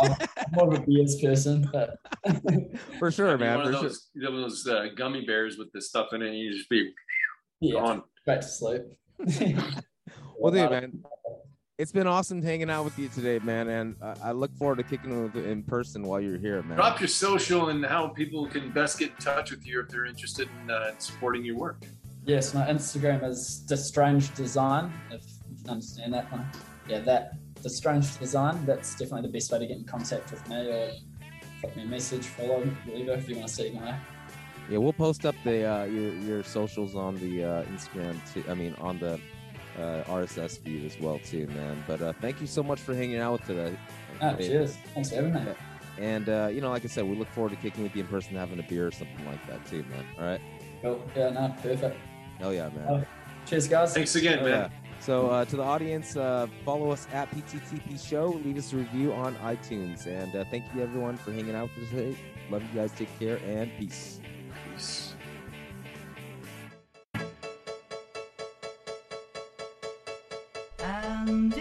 [0.04, 1.98] I'm, I'm more of a beers person, but
[3.00, 3.58] for sure, Be man.
[3.58, 3.90] one For of sure.
[3.90, 6.92] those, those uh, gummy bears with the stuff in it, and you just be
[7.60, 8.04] yeah, gone.
[8.26, 8.84] great to sleep.
[10.42, 11.04] Well, dude, man,
[11.82, 13.68] it's been awesome hanging out with you today, man.
[13.68, 16.78] And uh, I look forward to kicking with in person while you're here, man.
[16.78, 20.06] Drop your social and how people can best get in touch with you if they're
[20.06, 21.84] interested in uh, supporting your work.
[22.24, 24.94] Yes, my Instagram is The Strange Design.
[25.10, 26.46] If you can understand that one,
[26.88, 28.64] yeah, that The Strange Design.
[28.64, 30.92] That's definitely the best way to get in contact with me, or
[31.62, 33.14] drop me a message, follow, whatever.
[33.14, 33.96] If you want to see my
[34.70, 38.44] Yeah, we'll post up the uh, your your socials on the uh, Instagram too.
[38.48, 39.20] I mean, on the
[39.78, 41.84] uh, RSS feed as well too, man.
[41.88, 43.78] But uh, thank you so much for hanging out with today.
[44.22, 44.76] Ah, Hey, cheers.
[44.94, 45.42] Thanks for having me.
[45.98, 48.08] And uh, you know, like I said, we look forward to kicking with you in
[48.08, 50.06] person, having a beer or something like that too, man.
[50.18, 50.42] All right.
[50.82, 51.04] Cool.
[51.16, 51.98] Yeah, no, perfect.
[52.40, 52.88] Hell yeah, man.
[52.90, 53.04] Oh,
[53.46, 53.94] Cheers, guys.
[53.94, 54.52] Thanks again, Oh, man.
[54.52, 54.70] yeah.
[55.00, 58.28] So uh, to the audience, uh, follow us at PTTP Show.
[58.46, 61.86] Leave us a review on iTunes, and uh, thank you everyone for hanging out with
[61.86, 62.18] us today.
[62.52, 62.92] Love you guys.
[62.92, 64.20] Take care and peace.
[64.22, 64.41] Peace.
[71.32, 71.61] And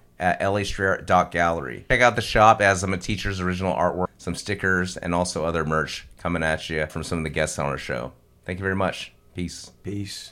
[0.21, 1.85] at lastrayer.gallery.
[1.89, 5.65] Check out the shop as some of teacher's original artwork, some stickers, and also other
[5.65, 8.13] merch coming at you from some of the guests on our show.
[8.45, 9.13] Thank you very much.
[9.35, 9.71] Peace.
[9.83, 10.29] Peace.